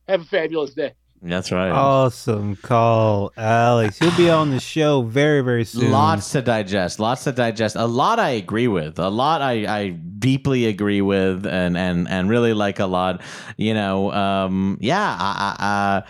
have 0.09 0.23
a 0.23 0.25
fabulous 0.25 0.75
day. 0.75 0.95
That's 1.23 1.53
right. 1.53 1.71
Awesome 1.71 2.57
call, 2.57 3.33
Alex. 3.37 3.99
He'll 3.99 4.17
be 4.17 4.31
on 4.31 4.51
the 4.51 4.61
show 4.61 5.03
very, 5.03 5.43
very 5.43 5.67
soon. 5.67 5.91
Lots 5.91 6.33
to 6.33 6.41
digest. 6.41 6.99
Lots 6.99 7.25
to 7.25 7.33
digest. 7.33 7.77
A 7.77 7.87
lot 7.87 8.19
I 8.19 8.31
agree 8.31 8.69
with. 8.69 8.99
A 8.99 9.11
lot 9.11 9.43
I, 9.43 9.67
I 9.67 9.89
deeply 9.91 10.65
agree 10.65 11.03
with, 11.03 11.45
and 11.45 11.77
and 11.77 12.09
and 12.09 12.31
really 12.31 12.55
like 12.55 12.79
a 12.79 12.87
lot. 12.87 13.21
You 13.59 13.75
know, 13.75 14.11
um, 14.13 14.79
yeah. 14.81 15.17
I, 15.19 15.57
I, 15.59 15.67
I, 15.67 16.03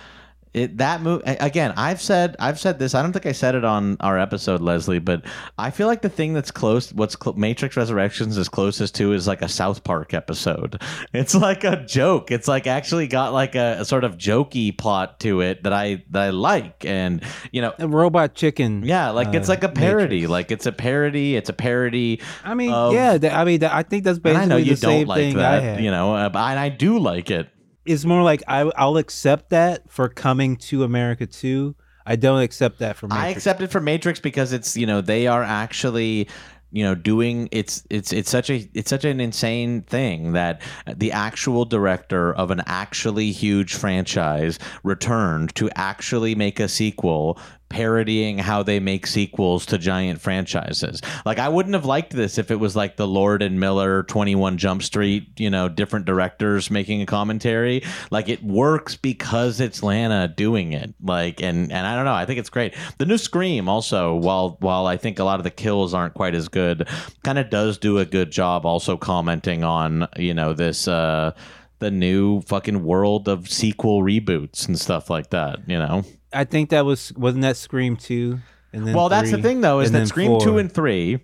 It 0.53 0.79
that 0.79 1.01
movie 1.01 1.23
again. 1.27 1.73
I've 1.77 2.01
said 2.01 2.35
I've 2.41 2.59
said 2.59 2.81
this. 2.81 2.95
I 2.97 3.03
don't 3.03 3.13
think 3.13 3.25
I 3.27 3.31
said 3.31 3.55
it 3.55 3.65
on 3.65 3.97
our 4.01 4.19
episode, 4.19 4.61
Leslie, 4.61 4.99
but 4.99 5.23
I 5.57 5.71
feel 5.71 5.87
like 5.87 6.03
the 6.03 6.09
thing 6.09 6.33
that's 6.35 6.51
close, 6.51 6.93
what's 6.93 7.17
cl- 7.23 7.37
Matrix 7.37 7.77
Resurrections 7.77 8.37
is 8.37 8.49
closest 8.49 8.97
to, 8.97 9.13
is 9.13 9.29
like 9.29 9.43
a 9.43 9.49
South 9.49 9.85
Park 9.85 10.13
episode. 10.13 10.83
It's 11.13 11.35
like 11.37 11.63
a 11.63 11.85
joke. 11.85 12.31
It's 12.33 12.49
like 12.49 12.67
actually 12.67 13.07
got 13.07 13.33
like 13.33 13.55
a, 13.55 13.77
a 13.81 13.85
sort 13.85 14.03
of 14.03 14.17
jokey 14.19 14.77
plot 14.77 15.21
to 15.21 15.41
it 15.41 15.63
that 15.63 15.73
I 15.73 16.03
that 16.11 16.23
I 16.23 16.31
like, 16.31 16.85
and 16.85 17.23
you 17.53 17.63
know, 17.63 17.73
A 17.79 17.87
robot 17.87 18.35
chicken. 18.35 18.83
yeah, 18.85 19.11
like 19.11 19.35
it's 19.35 19.49
uh, 19.49 19.53
like 19.53 19.63
a 19.63 19.69
parody. 19.69 20.17
Matrix. 20.17 20.31
Like 20.31 20.51
it's 20.51 20.67
a 20.67 20.73
parody. 20.73 21.37
It's 21.37 21.49
a 21.49 21.53
parody. 21.55 22.21
I 22.45 22.55
mean, 22.55 22.73
of- 22.73 22.93
yeah. 22.93 23.19
That, 23.19 23.35
I 23.35 23.45
mean, 23.45 23.61
that, 23.61 23.73
I 23.73 23.85
think 23.85 24.03
that's 24.03 24.19
basically 24.19 24.43
I 24.43 24.47
know 24.47 24.57
you 24.57 24.73
the 24.73 24.77
same 24.79 24.99
don't 25.01 25.09
like 25.09 25.19
thing 25.19 25.37
I 25.37 25.41
that, 25.43 25.63
had. 25.63 25.85
you 25.85 25.93
know, 25.93 26.15
uh, 26.17 26.29
but- 26.29 26.41
and 26.41 26.59
I 26.59 26.71
do 26.71 26.99
like 26.99 27.31
it. 27.31 27.49
It's 27.85 28.05
more 28.05 28.23
like 28.23 28.43
I, 28.47 28.61
I'll 28.77 28.99
accept 28.99 29.51
that 29.51 29.91
for 29.91 30.09
coming 30.09 30.57
to 30.57 30.85
America 30.85 31.27
too. 31.27 31.75
I 32.07 32.17
don't 32.17 32.43
accept 32.43 32.79
that 32.81 32.97
for 32.97 33.07
Matrix. 33.07 33.25
I 33.25 33.29
accept 33.29 33.63
it 33.63 33.71
for 33.71 33.81
Matrix 33.81 34.21
because 34.21 34.53
it's 34.53 34.77
you 34.77 34.87
know 34.87 35.01
they 35.01 35.27
are 35.27 35.43
actually 35.43 36.29
you 36.73 36.85
know 36.85 36.95
doing 36.95 37.49
it's 37.53 37.85
it's 37.91 38.13
it's 38.13 38.31
such 38.31 38.51
a 38.51 38.69
it's 38.75 38.91
such 38.91 39.05
an 39.05 39.21
insane 39.21 39.83
thing 39.83 40.33
that 40.33 40.61
the 40.97 41.13
actual 41.13 41.65
director 41.65 42.33
of 42.35 42.51
an 42.51 42.63
actually 42.67 43.33
huge 43.33 43.75
franchise 43.75 44.59
returned 44.83 45.55
to 45.57 45.71
actually 45.77 46.35
make 46.35 46.61
a 46.61 46.69
sequel 46.69 47.39
parodying 47.71 48.37
how 48.37 48.63
they 48.63 48.81
make 48.81 49.07
sequels 49.07 49.65
to 49.65 49.79
giant 49.79 50.21
franchises. 50.21 51.01
Like 51.25 51.39
I 51.39 51.49
wouldn't 51.49 51.75
have 51.75 51.87
liked 51.87 52.13
this 52.13 52.37
if 52.37 52.51
it 52.51 52.57
was 52.57 52.77
like 52.77 52.97
the 52.97 53.07
Lord 53.07 53.43
and 53.43 53.59
Miller 53.59 54.03
21 54.03 54.59
Jump 54.59 54.83
Street, 54.83 55.29
you 55.39 55.49
know, 55.49 55.69
different 55.69 56.05
directors 56.05 56.71
making 56.71 57.01
a 57.01 57.07
commentary. 57.07 57.83
Like 58.11 58.29
it 58.29 58.43
works 58.43 58.97
because 58.97 59.61
it's 59.61 59.83
Lana 59.83 60.29
doing 60.29 60.73
it. 60.73 60.93
Like 61.01 61.41
and 61.41 61.73
and 61.73 61.87
I 61.87 61.95
don't 61.95 62.05
know, 62.05 62.13
I 62.13 62.27
think 62.27 62.41
it's 62.41 62.51
great. 62.51 62.75
The 62.99 63.07
new 63.07 63.17
Scream 63.17 63.69
also 63.69 64.17
while 64.17 64.57
while 64.61 64.87
I 64.87 64.97
think 64.97 65.19
a 65.19 65.25
lot 65.25 65.39
of 65.39 65.45
the 65.45 65.51
kills 65.51 65.95
aren't 65.95 66.15
quite 66.15 66.35
as 66.35 66.49
good, 66.49 66.89
kind 67.23 67.39
of 67.39 67.51
does 67.51 67.79
do 67.79 67.99
a 67.99 68.05
good 68.05 68.33
job 68.33 68.67
also 68.67 68.97
commenting 68.97 69.63
on, 69.63 70.09
you 70.17 70.35
know, 70.35 70.53
this 70.53 70.89
uh 70.89 71.33
the 71.79 71.91
new 71.91 72.41
fucking 72.43 72.85
world 72.85 73.29
of 73.29 73.49
sequel 73.49 74.03
reboots 74.03 74.67
and 74.67 74.79
stuff 74.79 75.09
like 75.09 75.31
that, 75.31 75.61
you 75.67 75.79
know. 75.79 76.05
I 76.33 76.45
think 76.45 76.71
that 76.71 76.85
was 76.85 77.13
wasn't 77.15 77.43
that 77.43 77.57
Scream 77.57 77.97
two, 77.97 78.41
and 78.73 78.87
then 78.87 78.95
Well, 78.95 79.09
that's 79.09 79.31
the 79.31 79.43
thing, 79.43 79.61
though, 79.61 79.81
is 79.81 79.93
that 79.93 80.09
Scream 80.09 80.39
2 80.41 80.59
and 80.59 80.73
3 80.73 81.21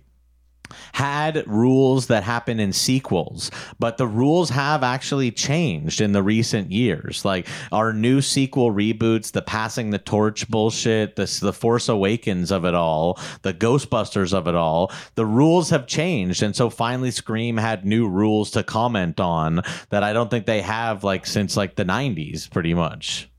had 0.91 1.47
rules 1.47 2.07
that 2.07 2.23
happen 2.23 2.59
in 2.59 2.73
sequels, 2.73 3.49
but 3.79 3.95
the 3.97 4.05
rules 4.05 4.49
have 4.49 4.83
actually 4.83 5.31
changed 5.31 6.01
in 6.01 6.11
the 6.11 6.21
recent 6.21 6.73
years. 6.73 7.23
Like 7.23 7.47
our 7.71 7.93
new 7.93 8.19
sequel 8.19 8.73
reboots, 8.73 9.31
the 9.31 9.41
passing 9.41 9.91
the 9.91 9.97
torch 9.97 10.49
bullshit, 10.49 11.15
the, 11.15 11.39
the 11.41 11.53
Force 11.53 11.87
Awakens 11.87 12.51
of 12.51 12.65
it 12.65 12.75
all, 12.75 13.17
the 13.43 13.53
Ghostbusters 13.53 14.33
of 14.33 14.49
it 14.49 14.55
all, 14.55 14.91
the 15.15 15.25
rules 15.25 15.69
have 15.69 15.87
changed. 15.87 16.43
And 16.43 16.53
so 16.53 16.69
finally, 16.69 17.11
Scream 17.11 17.55
had 17.55 17.85
new 17.85 18.05
rules 18.09 18.51
to 18.51 18.61
comment 18.61 19.21
on 19.21 19.61
that 19.89 20.03
I 20.03 20.11
don't 20.11 20.29
think 20.29 20.45
they 20.45 20.61
have 20.61 21.01
like 21.01 21.25
since 21.25 21.55
like 21.55 21.75
the 21.75 21.85
90s, 21.85 22.51
pretty 22.51 22.73
much. 22.73 23.29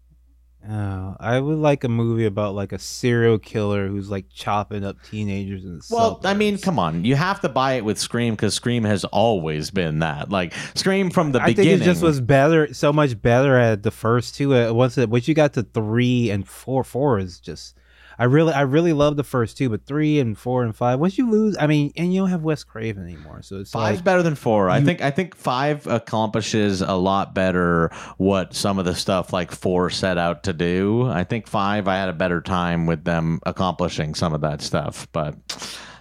Oh, 0.69 1.17
I 1.21 1.39
would 1.39 1.59
like 1.59 1.85
a 1.85 1.89
movie 1.89 2.27
about 2.27 2.55
like 2.55 2.73
a 2.73 2.79
serial 2.79 3.39
killer 3.39 3.87
who's 3.89 4.11
like 4.11 4.27
chopping 4.29 4.85
up 4.85 4.97
teenagers 5.09 5.65
and 5.65 5.81
the 5.81 5.87
Well, 5.95 6.21
I 6.25 6.35
mean, 6.35 6.59
come 6.59 6.79
on. 6.79 7.05
You 7.05 7.15
have 7.15 7.41
to 7.43 7.49
buy 7.49 7.75
it 7.75 7.85
with 7.85 7.99
Scream 7.99 8.35
because 8.35 8.55
Scream 8.55 8.85
has 8.85 9.05
always 9.05 9.71
been 9.71 10.01
that. 10.01 10.31
Like 10.31 10.53
Scream 10.75 11.11
from 11.11 11.33
the 11.33 11.41
I 11.41 11.47
beginning. 11.47 11.71
think 11.79 11.83
it 11.83 11.85
just 11.85 12.03
was 12.03 12.21
better, 12.21 12.75
so 12.75 12.93
much 12.93 13.21
better 13.23 13.57
at 13.57 13.83
the 13.83 13.91
first 13.93 14.35
two. 14.35 14.55
Uh, 14.55 14.73
Once 14.73 14.99
it, 14.99 15.09
once 15.09 15.29
you 15.29 15.35
got 15.35 15.53
to 15.55 15.63
three 15.63 16.29
and 16.31 16.47
four, 16.47 16.83
four 16.85 17.19
is 17.19 17.39
just. 17.39 17.75
I 18.19 18.25
really, 18.25 18.53
I 18.53 18.63
really 18.63 18.93
love 18.93 19.17
the 19.17 19.25
first 19.25 19.57
two, 19.57 19.69
but 19.69 19.87
three 19.87 20.19
and 20.19 20.37
four 20.37 20.65
and 20.65 20.75
five. 20.75 20.99
Once 20.99 21.19
you 21.19 21.31
lose, 21.31 21.57
I 21.59 21.67
mean, 21.67 21.93
and 21.97 22.13
you 22.13 22.21
don't 22.21 22.31
have 22.31 22.43
Wes 22.43 22.65
Craven 22.65 23.05
anymore, 23.05 23.43
so 23.43 23.61
it's 23.61 23.71
Five's 23.71 23.99
like 23.99 24.05
better 24.05 24.23
than 24.23 24.35
four. 24.35 24.69
I 24.69 24.81
think 24.81 25.01
I 25.01 25.11
think 25.11 25.37
five 25.37 25.87
accomplishes 25.87 26.83
a 26.83 26.95
lot 26.95 27.35
better 27.35 27.91
what 28.17 28.55
some 28.55 28.79
of 28.79 28.85
the 28.85 28.95
stuff 28.95 29.33
like 29.33 29.53
four 29.53 29.91
set 29.91 30.19
out 30.19 30.43
to 30.45 30.53
do. 30.53 31.07
I 31.09 31.25
think 31.25 31.47
five 31.47 31.87
I 31.87 31.97
had 31.97 32.09
a 32.09 32.13
better 32.13 32.41
time 32.41 32.87
with 32.87 33.05
them 33.05 33.41
accomplishing 33.47 34.15
some 34.15 34.33
of 34.33 34.41
that 34.41 34.63
stuff. 34.63 35.07
But 35.13 35.37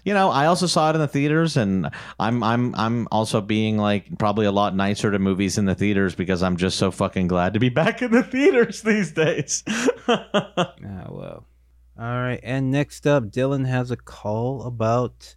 you 0.07 0.13
know, 0.13 0.29
I 0.29 0.45
also 0.45 0.67
saw 0.67 0.89
it 0.89 0.95
in 0.95 1.01
the 1.01 1.07
theaters 1.09 1.57
and 1.57 1.89
I'm 2.17 2.41
I'm 2.41 2.73
I'm 2.75 3.09
also 3.11 3.41
being 3.41 3.77
like 3.77 4.17
probably 4.17 4.45
a 4.45 4.53
lot 4.53 4.73
nicer 4.73 5.11
to 5.11 5.19
movies 5.19 5.57
in 5.57 5.65
the 5.65 5.75
theaters 5.75 6.15
because 6.15 6.41
I'm 6.41 6.55
just 6.55 6.77
so 6.77 6.91
fucking 6.91 7.27
glad 7.27 7.55
to 7.55 7.59
be 7.59 7.67
back 7.83 8.01
in 8.01 8.11
the 8.11 8.23
theaters 8.23 8.81
these 8.83 9.11
days. 9.11 9.65
All 11.99 12.05
right. 12.05 12.39
And 12.43 12.69
next 12.69 13.07
up, 13.07 13.25
Dylan 13.25 13.67
has 13.67 13.89
a 13.89 13.97
call 13.97 14.63
about 14.63 15.35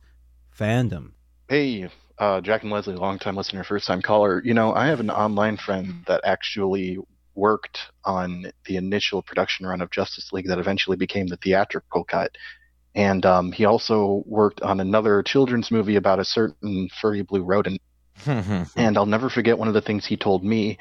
fandom. 0.56 1.12
Hey, 1.48 1.88
uh, 2.18 2.42
Jack 2.42 2.62
and 2.62 2.70
Leslie, 2.70 2.96
longtime 2.96 3.34
listener, 3.34 3.64
first 3.64 3.86
time 3.86 4.02
caller. 4.02 4.42
You 4.44 4.52
know, 4.52 4.74
I 4.74 4.88
have 4.88 5.00
an 5.00 5.10
online 5.10 5.56
friend 5.56 6.04
that 6.06 6.20
actually 6.22 6.98
worked 7.34 7.78
on 8.04 8.52
the 8.66 8.76
initial 8.76 9.22
production 9.22 9.66
run 9.66 9.80
of 9.80 9.90
Justice 9.90 10.32
League 10.32 10.48
that 10.48 10.58
eventually 10.58 10.98
became 10.98 11.28
the 11.28 11.38
theatrical 11.38 12.04
cut. 12.04 12.36
And 12.94 13.24
um, 13.24 13.52
he 13.52 13.64
also 13.64 14.22
worked 14.26 14.60
on 14.60 14.80
another 14.80 15.22
children's 15.22 15.70
movie 15.70 15.96
about 15.96 16.18
a 16.18 16.24
certain 16.24 16.90
furry 17.00 17.22
blue 17.22 17.42
rodent. 17.42 17.80
And 18.76 18.98
I'll 18.98 19.06
never 19.06 19.30
forget 19.30 19.58
one 19.58 19.68
of 19.68 19.74
the 19.74 19.80
things 19.80 20.04
he 20.04 20.16
told 20.18 20.44
me, 20.44 20.76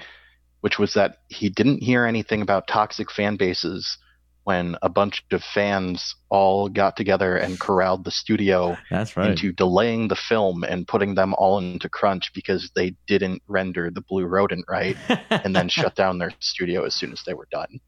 which 0.60 0.78
was 0.78 0.94
that 0.96 1.20
he 1.30 1.50
didn't 1.50 1.82
hear 1.82 2.06
anything 2.06 2.42
about 2.42 2.68
toxic 2.68 3.10
fan 3.10 3.38
bases 3.38 3.98
when 4.44 4.76
a 4.82 4.90
bunch 4.90 5.24
of 5.32 5.44
fans 5.44 6.16
all 6.30 6.70
got 6.70 6.96
together 6.96 7.36
and 7.38 7.60
corralled 7.60 8.04
the 8.04 8.12
studio 8.12 8.78
right. 8.92 9.18
into 9.18 9.52
delaying 9.52 10.08
the 10.08 10.16
film 10.16 10.64
and 10.64 10.88
putting 10.88 11.16
them 11.16 11.34
all 11.38 11.60
into 11.60 11.90
crunch 11.90 12.32
because 12.34 12.72
they 12.76 12.96
didn't 13.08 13.42
render 13.48 13.92
the 13.92 14.02
blue 14.02 14.26
rodent 14.26 14.66
right 14.68 14.98
and 15.30 15.56
then 15.56 15.70
shut 15.70 15.96
down 15.96 16.18
their 16.18 16.32
studio 16.40 16.84
as 16.84 16.96
soon 16.96 17.12
as 17.12 17.22
they 17.26 17.34
were 17.34 17.48
done. 17.52 17.80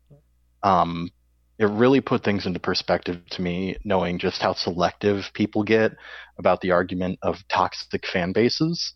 Um, 0.64 1.10
it 1.62 1.66
really 1.66 2.02
put 2.02 2.24
things 2.24 2.48
into 2.48 2.60
perspective 2.60 3.22
to 3.30 3.42
me, 3.42 3.78
knowing 3.84 4.18
just 4.18 4.42
how 4.42 4.54
selective 4.54 5.26
people 5.34 5.64
get 5.64 5.92
about 6.40 6.60
the 6.62 6.72
argument 6.72 7.20
of 7.22 7.38
toxic 7.50 8.06
fan 8.08 8.32
bases. 8.32 8.94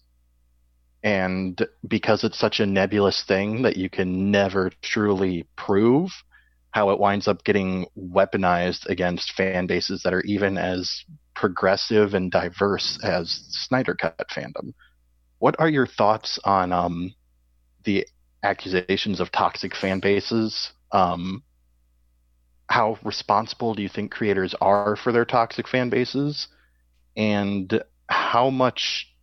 And 1.03 1.63
because 1.87 2.23
it's 2.23 2.39
such 2.39 2.59
a 2.59 2.65
nebulous 2.65 3.23
thing 3.23 3.61
that 3.61 3.77
you 3.77 3.87
can 3.87 4.31
never 4.31 4.71
truly 4.81 5.45
prove, 5.55 6.09
how 6.75 6.89
it 6.89 6.99
winds 6.99 7.25
up 7.25 7.41
getting 7.45 7.85
weaponized 7.97 8.85
against 8.87 9.31
fan 9.31 9.65
bases 9.65 10.01
that 10.03 10.13
are 10.13 10.23
even 10.23 10.57
as 10.57 11.05
progressive 11.33 12.13
and 12.13 12.29
diverse 12.29 12.99
as 13.01 13.45
Snyder 13.47 13.95
Cut 13.95 14.27
fandom. 14.29 14.73
What 15.39 15.55
are 15.57 15.69
your 15.69 15.87
thoughts 15.87 16.37
on 16.43 16.73
um, 16.73 17.15
the 17.85 18.05
accusations 18.43 19.21
of 19.21 19.31
toxic 19.31 19.73
fan 19.73 20.01
bases? 20.01 20.73
Um, 20.91 21.43
how 22.67 22.97
responsible 23.05 23.73
do 23.73 23.81
you 23.81 23.87
think 23.87 24.11
creators 24.11 24.53
are 24.59 24.97
for 24.97 25.13
their 25.13 25.23
toxic 25.23 25.69
fan 25.69 25.89
bases? 25.89 26.49
And 27.15 27.81
how 28.07 28.49
much 28.49 29.15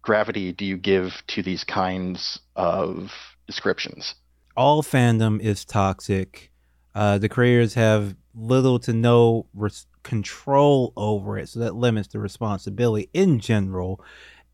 gravity 0.00 0.52
do 0.52 0.64
you 0.64 0.78
give 0.78 1.12
to 1.26 1.42
these 1.42 1.64
kinds 1.64 2.40
of 2.56 3.10
descriptions? 3.46 4.14
All 4.56 4.82
fandom 4.82 5.38
is 5.38 5.66
toxic. 5.66 6.50
Uh, 6.94 7.18
the 7.18 7.28
creators 7.28 7.74
have 7.74 8.14
little 8.34 8.78
to 8.80 8.92
no 8.92 9.46
res- 9.54 9.86
control 10.02 10.92
over 10.96 11.38
it, 11.38 11.48
so 11.48 11.60
that 11.60 11.74
limits 11.74 12.08
the 12.08 12.18
responsibility 12.18 13.08
in 13.12 13.40
general. 13.40 14.00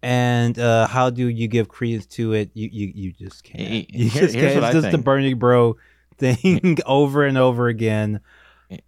And 0.03 0.59
uh, 0.59 0.87
how 0.87 1.11
do 1.11 1.29
you 1.29 1.47
give 1.49 1.69
credence 1.69 2.07
to 2.07 2.33
it? 2.33 2.51
You 2.55 2.69
you, 2.73 2.93
you 2.95 3.13
just 3.13 3.45
can't. 3.45 3.91
You 3.93 4.09
here- 4.09 4.23
just 4.23 4.35
can't. 4.35 4.65
It's 4.65 4.73
just 4.73 4.91
the. 4.91 4.99
Bernie 4.99 5.35
Bro 5.35 5.77
thing 6.17 6.79
over 6.87 7.25
and 7.27 7.37
over 7.37 7.69
again. 7.69 8.21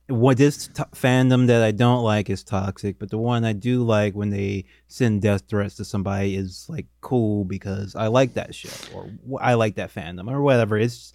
What 0.07 0.37
this 0.37 0.69
t- 0.69 0.83
fandom 0.95 1.49
that 1.49 1.61
I 1.63 1.73
don't 1.73 2.05
like 2.05 2.31
is 2.31 2.45
toxic, 2.45 3.01
but 3.01 3.11
the 3.11 3.19
one 3.19 3.45
I 3.45 3.53
do 3.53 3.83
like 3.83 4.15
when 4.15 4.31
they 4.31 4.65
send 4.87 5.23
death 5.23 5.43
threats 5.49 5.75
to 5.77 5.85
somebody 5.85 6.37
is 6.37 6.67
like 6.69 6.87
cool 7.01 7.45
because 7.45 7.97
I 7.97 8.07
like 8.07 8.35
that 8.35 8.55
show 8.55 8.71
or 8.95 9.11
I 9.41 9.55
like 9.55 9.75
that 9.75 9.93
fandom 9.93 10.31
or 10.31 10.41
whatever. 10.41 10.79
It's 10.79 11.15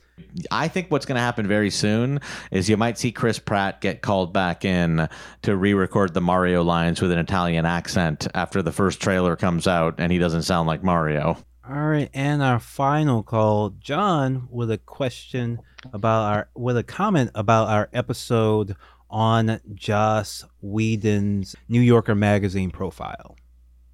I 0.51 0.67
think 0.67 0.89
what's 0.89 1.05
going 1.05 1.15
to 1.15 1.21
happen 1.21 1.47
very 1.47 1.69
soon 1.69 2.19
is 2.51 2.69
you 2.69 2.77
might 2.77 2.97
see 2.97 3.11
Chris 3.11 3.39
Pratt 3.39 3.81
get 3.81 4.01
called 4.01 4.33
back 4.33 4.65
in 4.65 5.07
to 5.43 5.55
re-record 5.55 6.13
the 6.13 6.21
Mario 6.21 6.63
lines 6.63 7.01
with 7.01 7.11
an 7.11 7.19
Italian 7.19 7.65
accent 7.65 8.27
after 8.33 8.61
the 8.61 8.71
first 8.71 9.01
trailer 9.01 9.35
comes 9.35 9.67
out 9.67 9.95
and 9.97 10.11
he 10.11 10.17
doesn't 10.17 10.43
sound 10.43 10.67
like 10.67 10.83
Mario. 10.83 11.37
All 11.69 11.87
right, 11.87 12.09
and 12.13 12.41
our 12.41 12.59
final 12.59 13.23
call, 13.23 13.71
John, 13.71 14.47
with 14.49 14.71
a 14.71 14.77
question 14.77 15.59
about 15.91 16.33
our 16.33 16.49
with 16.55 16.77
a 16.77 16.83
comment 16.83 17.31
about 17.35 17.67
our 17.67 17.89
episode 17.91 18.75
on 19.09 19.59
Joss 19.73 20.45
Whedon's 20.61 21.55
New 21.67 21.81
Yorker 21.81 22.15
magazine 22.15 22.71
profile. 22.71 23.35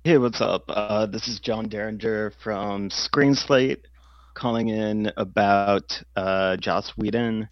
Hey, 0.03 0.19
what's 0.19 0.39
up? 0.39 0.65
Uh, 0.67 1.07
this 1.07 1.27
is 1.27 1.39
John 1.39 1.67
Derringer 1.67 2.31
from 2.43 2.91
Screen 2.91 3.33
Slate 3.33 3.87
calling 4.33 4.69
in 4.69 5.11
about 5.17 6.01
uh, 6.15 6.57
Joss 6.57 6.91
Whedon 6.97 7.47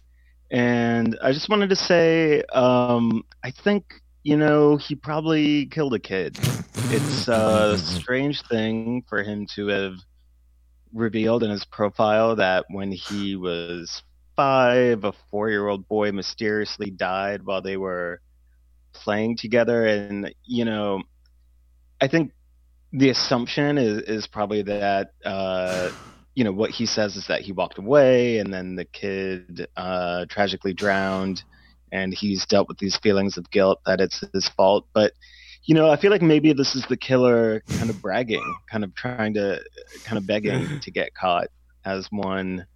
And 0.50 1.18
I 1.22 1.32
just 1.32 1.48
wanted 1.48 1.70
to 1.70 1.76
say, 1.76 2.42
um, 2.52 3.22
I 3.42 3.50
think 3.50 3.84
you 4.22 4.36
know 4.36 4.76
he 4.76 4.94
probably 4.94 5.66
killed 5.66 5.94
a 5.94 5.98
kid. 5.98 6.36
It's 6.90 7.26
a 7.26 7.78
strange 7.78 8.42
thing 8.42 9.02
for 9.08 9.22
him 9.22 9.46
to 9.54 9.68
have 9.68 9.94
revealed 10.92 11.42
in 11.42 11.50
his 11.50 11.64
profile 11.64 12.36
that 12.36 12.66
when 12.68 12.92
he 12.92 13.34
was 13.34 14.02
five, 14.36 15.04
a 15.04 15.12
four-year-old 15.30 15.88
boy 15.88 16.12
mysteriously 16.12 16.90
died 16.90 17.44
while 17.44 17.62
they 17.62 17.76
were 17.78 18.20
playing 18.92 19.38
together, 19.38 19.86
and 19.86 20.34
you 20.44 20.66
know, 20.66 21.02
I 22.00 22.08
think 22.08 22.32
the 22.92 23.08
assumption 23.08 23.78
is 23.78 24.02
is 24.02 24.26
probably 24.26 24.62
that 24.62 25.12
uh, 25.24 25.90
you 26.34 26.44
know 26.44 26.52
what 26.52 26.70
he 26.70 26.86
says 26.86 27.16
is 27.16 27.26
that 27.26 27.42
he 27.42 27.52
walked 27.52 27.78
away 27.78 28.38
and 28.38 28.52
then 28.52 28.76
the 28.76 28.84
kid 28.84 29.66
uh, 29.76 30.24
tragically 30.28 30.72
drowned 30.72 31.42
and 31.90 32.14
he's 32.14 32.46
dealt 32.46 32.68
with 32.68 32.78
these 32.78 32.96
feelings 32.96 33.36
of 33.36 33.50
guilt 33.50 33.80
that 33.84 34.00
it's 34.00 34.24
his 34.32 34.48
fault. 34.48 34.86
But 34.94 35.12
you 35.64 35.76
know 35.76 35.88
i 35.88 35.96
feel 35.96 36.10
like 36.10 36.22
maybe 36.22 36.52
this 36.52 36.74
is 36.74 36.84
the 36.86 36.96
killer 36.96 37.62
kind 37.78 37.88
of 37.88 38.02
bragging 38.02 38.42
kind 38.68 38.82
of 38.82 38.92
trying 38.96 39.32
to 39.32 39.60
kind 40.04 40.18
of 40.18 40.26
begging 40.26 40.80
to 40.82 40.90
get 40.90 41.14
caught 41.14 41.46
as 41.84 42.08
one 42.10 42.66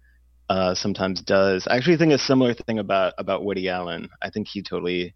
uh, 0.49 0.73
sometimes 0.73 1.21
does. 1.21 1.67
I 1.67 1.75
actually 1.75 1.97
think 1.97 2.13
a 2.13 2.17
similar 2.17 2.53
thing 2.53 2.79
about 2.79 3.13
about 3.17 3.43
woody 3.43 3.67
allen. 3.69 4.09
I 4.21 4.29
think 4.29 4.47
he 4.47 4.61
totally 4.61 5.13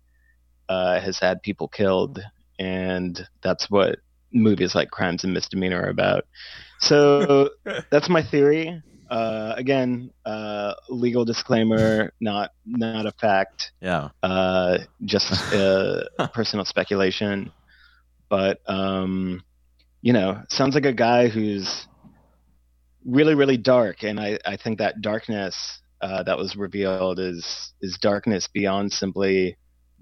uh, 0.68 1.00
has 1.00 1.20
had 1.20 1.42
people 1.42 1.68
killed 1.68 2.20
and 2.60 3.28
that's 3.42 3.70
what 3.70 4.00
movies 4.34 4.76
like 4.76 4.92
Crimes 4.92 5.24
and 5.24 5.34
Misdemeanor 5.34 5.82
are 5.82 5.90
about. 5.90 6.26
So 6.82 7.50
that's 7.92 8.10
my 8.10 8.24
theory. 8.24 8.82
Uh, 9.10 9.54
again, 9.58 10.10
uh, 10.26 10.74
legal 10.90 11.26
disclaimer, 11.26 12.14
not 12.22 12.52
not 12.66 13.06
a 13.06 13.12
fact. 13.12 13.72
Yeah. 13.82 14.10
Uh, 14.24 14.80
just 15.04 15.32
uh, 15.54 16.04
personal 16.34 16.66
speculation. 16.66 17.52
But 18.30 18.62
um, 18.68 19.44
you 20.02 20.14
know, 20.14 20.42
sounds 20.50 20.76
like 20.76 20.86
a 20.86 20.94
guy 20.94 21.28
who's 21.28 21.88
really 23.06 23.36
really 23.36 23.58
dark, 23.58 24.04
and 24.04 24.20
I 24.20 24.40
I 24.46 24.56
think 24.56 24.80
that 24.80 25.02
darkness 25.02 25.82
uh, 26.02 26.24
that 26.24 26.38
was 26.38 26.56
revealed 26.56 27.20
is 27.20 27.74
is 27.82 27.98
darkness 28.02 28.48
beyond 28.48 28.94
simply 28.94 29.58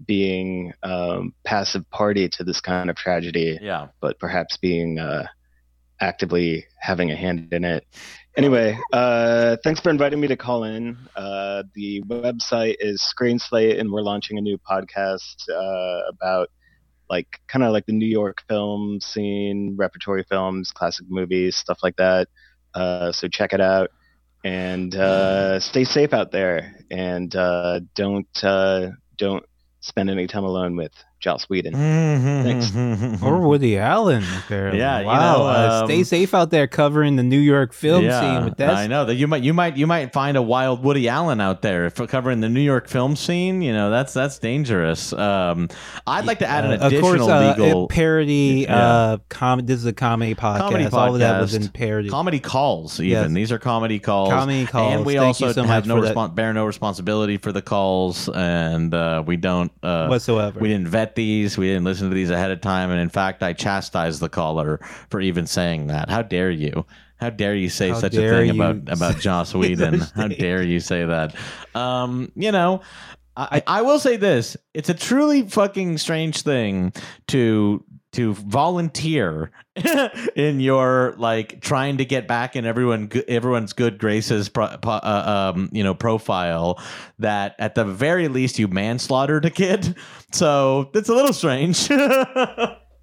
being 0.06 0.74
um, 0.84 1.34
passive 1.44 1.90
party 1.90 2.30
to 2.30 2.44
this 2.44 2.62
kind 2.62 2.90
of 2.90 2.96
tragedy. 2.96 3.58
Yeah. 3.62 3.88
But 4.02 4.20
perhaps 4.20 4.58
being 4.58 5.00
uh, 5.00 5.26
actively 6.00 6.66
having 6.80 7.12
a 7.12 7.16
hand 7.16 7.54
in 7.54 7.64
it. 7.64 7.86
Anyway, 8.38 8.78
uh, 8.94 9.58
thanks 9.64 9.80
for 9.82 9.90
inviting 9.90 10.20
me 10.20 10.28
to 10.28 10.38
call 10.38 10.64
in. 10.64 10.98
Uh, 11.16 11.64
the 11.76 12.02
website 12.04 12.76
is 12.80 13.02
Screen 13.02 13.40
Slate, 13.40 13.78
and 13.80 13.92
we're 13.92 14.02
launching 14.02 14.38
a 14.38 14.42
new 14.42 14.58
podcast 14.58 15.50
uh, 15.50 16.10
about 16.10 16.50
like 17.10 17.28
kind 17.48 17.64
of 17.64 17.74
like 17.74 17.86
the 17.86 17.94
New 17.94 18.08
York 18.08 18.44
film 18.48 19.00
scene, 19.02 19.76
repertory 19.78 20.24
films, 20.30 20.72
classic 20.72 21.08
movies, 21.10 21.56
stuff 21.56 21.80
like 21.84 21.96
that. 21.98 22.28
Uh, 22.74 23.12
so 23.12 23.28
check 23.28 23.52
it 23.52 23.62
out 23.62 23.90
and 24.44 24.96
uh, 24.96 25.60
stay 25.60 25.84
safe 25.84 26.14
out 26.14 26.32
there, 26.32 26.76
and 26.90 27.36
uh, 27.36 27.82
don't 27.96 28.28
don't 29.18 29.46
spend 29.82 30.10
any 30.10 30.28
time 30.28 30.44
alone 30.44 30.76
with 30.76 30.94
Joss 31.20 31.50
Whedon. 31.50 31.74
Thanks. 31.74 33.22
or 33.22 33.40
Woody 33.42 33.78
Allen. 33.78 34.24
Apparently. 34.46 34.80
Yeah, 34.80 35.02
you 35.02 35.06
wow. 35.08 35.38
know, 35.38 35.44
uh, 35.44 35.86
stay 35.86 36.00
um, 36.00 36.04
safe 36.06 36.34
out 36.34 36.50
there 36.50 36.68
covering 36.68 37.16
the 37.18 37.24
New 37.24 37.40
York 37.40 37.74
film 37.74 38.04
scene 38.04 38.46
with 38.46 38.58
that. 38.58 38.76
I 38.76 38.88
know 38.88 39.06
that 39.06 39.16
you 39.16 39.28
might 39.28 39.44
you 39.44 39.54
might 39.54 39.76
you 39.78 39.86
might 39.86 40.14
find 40.14 40.38
a 40.38 40.42
wild 40.42 40.84
Woody 40.84 41.10
Allen 41.10 41.42
out 41.42 41.62
there 41.62 41.90
for 41.90 42.08
covering 42.08 42.40
the 42.40 42.50
New 42.50 42.62
York 42.62 42.88
film 42.88 43.16
scene. 43.16 43.62
You 43.62 43.74
know 43.74 43.90
that's 43.90 44.14
that's 44.14 44.40
dangerous. 44.40 45.12
Um, 45.14 45.70
I'd 46.08 46.26
like 46.26 46.40
to 46.40 46.48
add 46.48 46.66
an 46.66 46.72
Uh, 46.72 46.76
of 46.76 46.82
additional 46.94 47.28
course, 47.28 47.30
uh, 47.30 47.56
legal 47.58 47.84
a 47.86 47.88
parody. 47.88 48.66
Yeah. 48.68 48.78
Uh, 48.78 49.18
com- 49.28 49.66
this 49.66 49.80
is 49.80 49.86
a 49.86 49.94
comedy 49.94 50.36
podcast. 50.36 50.60
comedy 50.60 50.86
All 50.86 51.14
of 51.14 51.20
that 51.20 51.42
was 51.42 51.54
in 51.54 51.68
parody. 51.70 52.10
Comedy 52.10 52.40
calls, 52.40 53.00
even 53.00 53.10
Yes. 53.10 53.32
these 53.34 53.52
are 53.52 53.60
comedy 53.60 54.00
calls. 54.00 54.30
Comedy 54.30 54.66
calls. 54.66 54.94
and 54.94 55.06
we 55.06 55.14
Thank 55.16 55.28
also 55.28 55.52
so 55.52 55.64
have 55.64 55.86
no 55.86 56.02
for 56.02 56.30
bear 56.30 56.54
no 56.54 56.66
responsibility 56.66 57.38
for 57.38 57.52
the 57.52 57.62
calls, 57.62 58.30
and 58.30 58.94
uh, 58.94 59.24
we 59.26 59.36
don't 59.36 59.72
uh, 59.84 60.08
Whatsoever. 60.08 60.60
We 60.60 60.70
didn't 60.70 60.88
vet 60.88 61.09
these. 61.16 61.58
We 61.58 61.68
didn't 61.68 61.84
listen 61.84 62.10
to 62.10 62.16
these 62.16 62.30
ahead 62.30 62.52
of 62.52 62.62
time, 62.62 62.92
and 62.92 63.00
in 63.00 63.10
fact, 63.10 63.44
I 63.44 63.54
chastised 63.54 64.20
the 64.20 64.30
caller 64.30 64.80
for 65.10 65.22
even 65.22 65.48
saying 65.48 65.88
that. 65.88 66.10
How 66.10 66.22
dare 66.22 66.52
you? 66.52 66.86
How 67.18 67.30
dare 67.30 67.56
you 67.56 67.70
say 67.70 67.90
How 67.90 68.00
such 68.00 68.16
a 68.16 68.30
thing 68.30 68.50
about 68.52 68.78
about 68.88 69.20
Joss 69.20 69.54
Whedon? 69.54 70.00
How 70.16 70.28
dare 70.28 70.64
you 70.64 70.80
say 70.80 71.06
that? 71.06 71.36
Um, 71.76 72.32
you 72.36 72.52
know, 72.52 72.82
I, 73.36 73.62
I 73.68 73.82
will 73.82 74.00
say 74.00 74.18
this: 74.18 74.58
it's 74.74 74.90
a 74.90 74.94
truly 74.94 75.44
fucking 75.44 75.98
strange 75.98 76.42
thing 76.42 76.94
to 77.28 77.84
to 78.20 78.34
volunteer 78.34 79.52
in 80.36 80.60
your 80.60 81.14
like 81.18 81.62
trying 81.62 81.98
to 81.98 82.06
get 82.06 82.28
back 82.28 82.56
in 82.56 82.66
everyone 82.66 83.10
everyone's 83.28 83.72
good 83.74 83.98
graces 83.98 84.50
pro, 84.50 84.66
uh, 84.66 85.52
um 85.56 85.70
you 85.72 85.84
know 85.84 85.94
profile 85.94 86.78
that 87.20 87.56
at 87.60 87.76
the 87.76 87.86
very 87.86 88.28
least 88.28 88.60
you 88.60 88.68
manslaughtered 88.68 89.46
a 89.46 89.50
kid. 89.50 89.96
So 90.32 90.90
it's 90.94 91.08
a 91.10 91.14
little 91.14 91.34
strange. 91.34 91.90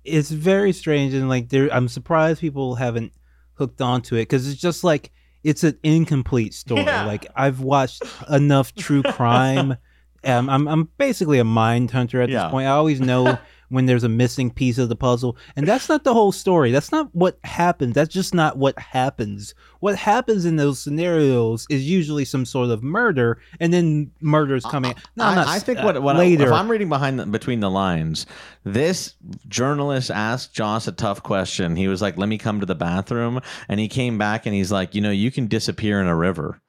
It's 0.09 0.31
very 0.31 0.73
strange 0.73 1.15
and 1.15 1.29
like 1.29 1.49
there 1.49 1.69
i'm 1.75 1.89
surprised 1.89 2.41
people 2.41 2.77
haven't 2.77 3.13
hooked 3.55 3.81
onto 3.81 4.15
it 4.15 4.21
because 4.23 4.47
it's 4.49 4.61
just 4.61 4.85
like 4.85 5.11
it's 5.43 5.65
an 5.65 5.77
incomplete 5.83 6.55
story. 6.55 6.83
Yeah. 6.83 7.07
like 7.07 7.27
i've 7.35 7.59
watched 7.61 8.05
enough 8.31 8.73
true 8.75 9.03
crime. 9.03 9.77
Um, 10.25 10.51
I'm, 10.51 10.67
I'm 10.67 10.89
basically 10.99 11.39
a 11.39 11.45
mind 11.45 11.93
hunter 11.93 12.21
at 12.21 12.29
Yeah. 12.29 12.45
this 12.45 12.51
point. 12.51 12.67
I 12.67 12.71
always 12.73 13.01
know 13.01 13.39
when 13.69 13.87
there's 13.87 14.05
a 14.05 14.09
missing 14.09 14.51
piece 14.51 14.79
of 14.79 14.89
the 14.89 14.97
puzzle. 14.97 15.37
And 15.57 15.67
that's 15.67 15.89
not 15.89 16.05
the 16.05 16.15
whole 16.15 16.33
story. 16.33 16.71
That's 16.71 16.93
not 16.93 17.15
what 17.15 17.39
happens. 17.45 17.95
That's 17.95 18.13
just 18.13 18.35
not 18.35 18.57
what 18.59 18.79
happens. 18.79 19.55
What 19.81 19.97
happens 19.97 20.45
in 20.45 20.57
those 20.57 20.79
scenarios 20.81 21.67
is 21.69 21.89
usually 21.89 22.25
some 22.25 22.45
sort 22.45 22.71
of 22.71 22.83
murder 22.83 23.39
and 23.61 23.73
then 23.73 24.11
murders 24.21 24.65
coming. 24.65 24.95
No, 25.17 25.25
I, 25.25 25.35
not 25.35 25.47
I 25.47 25.59
think 25.59 25.79
uh, 25.79 25.83
what, 25.83 26.03
what 26.03 26.17
I- 26.17 26.21
later. 26.21 26.47
if 26.47 26.53
I'm 26.53 26.71
reading 26.71 26.89
behind 26.89 27.19
the, 27.19 27.27
between 27.27 27.61
the 27.61 27.71
lines, 27.71 28.27
this 28.65 29.15
journalist 29.49 30.11
asked 30.11 30.55
Joss 30.55 30.89
a 30.89 30.93
tough 30.93 31.23
question. 31.23 31.77
He 31.77 31.89
was 31.89 32.01
like, 32.03 32.17
"Let 32.17 32.29
me 32.29 32.39
come 32.39 32.61
to 32.61 32.67
the 32.67 32.75
bathroom," 32.75 33.41
and 33.69 33.79
he 33.79 33.89
came 33.89 34.19
back 34.19 34.47
and 34.47 34.55
he's 34.55 34.73
like, 34.73 34.95
"You 34.95 35.01
know, 35.01 35.11
you 35.11 35.31
can 35.31 35.47
disappear 35.47 36.01
in 36.01 36.07
a 36.07 36.17
river." 36.17 36.61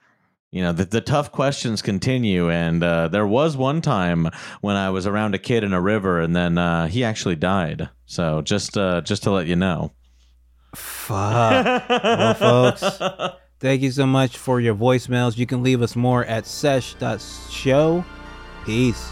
You 0.57 0.63
know, 0.63 0.71
the, 0.71 0.85
the 0.85 1.01
tough 1.01 1.31
questions 1.31 1.83
continue. 1.83 2.49
And 2.49 2.83
uh, 2.83 3.09
there 3.09 3.27
was 3.27 3.55
one 3.55 3.79
time 3.79 4.27
when 4.61 4.75
I 4.75 4.89
was 4.89 5.05
around 5.05 5.35
a 5.35 5.37
kid 5.37 5.63
in 5.63 5.71
a 5.71 5.79
river, 5.79 6.19
and 6.19 6.35
then 6.35 6.57
uh, 6.57 6.87
he 6.87 7.03
actually 7.03 7.35
died. 7.35 7.89
So 8.07 8.41
just 8.41 8.75
uh, 8.75 9.01
just 9.01 9.21
to 9.23 9.31
let 9.31 9.45
you 9.45 9.55
know. 9.55 9.91
Fuck. 10.73 11.87
well, 11.89 12.33
folks, 12.33 12.99
thank 13.59 13.83
you 13.83 13.91
so 13.91 14.07
much 14.07 14.35
for 14.35 14.59
your 14.59 14.73
voicemails. 14.73 15.37
You 15.37 15.45
can 15.45 15.61
leave 15.61 15.83
us 15.83 15.95
more 15.95 16.25
at 16.25 16.47
sesh.show. 16.47 18.03
Peace. 18.65 19.11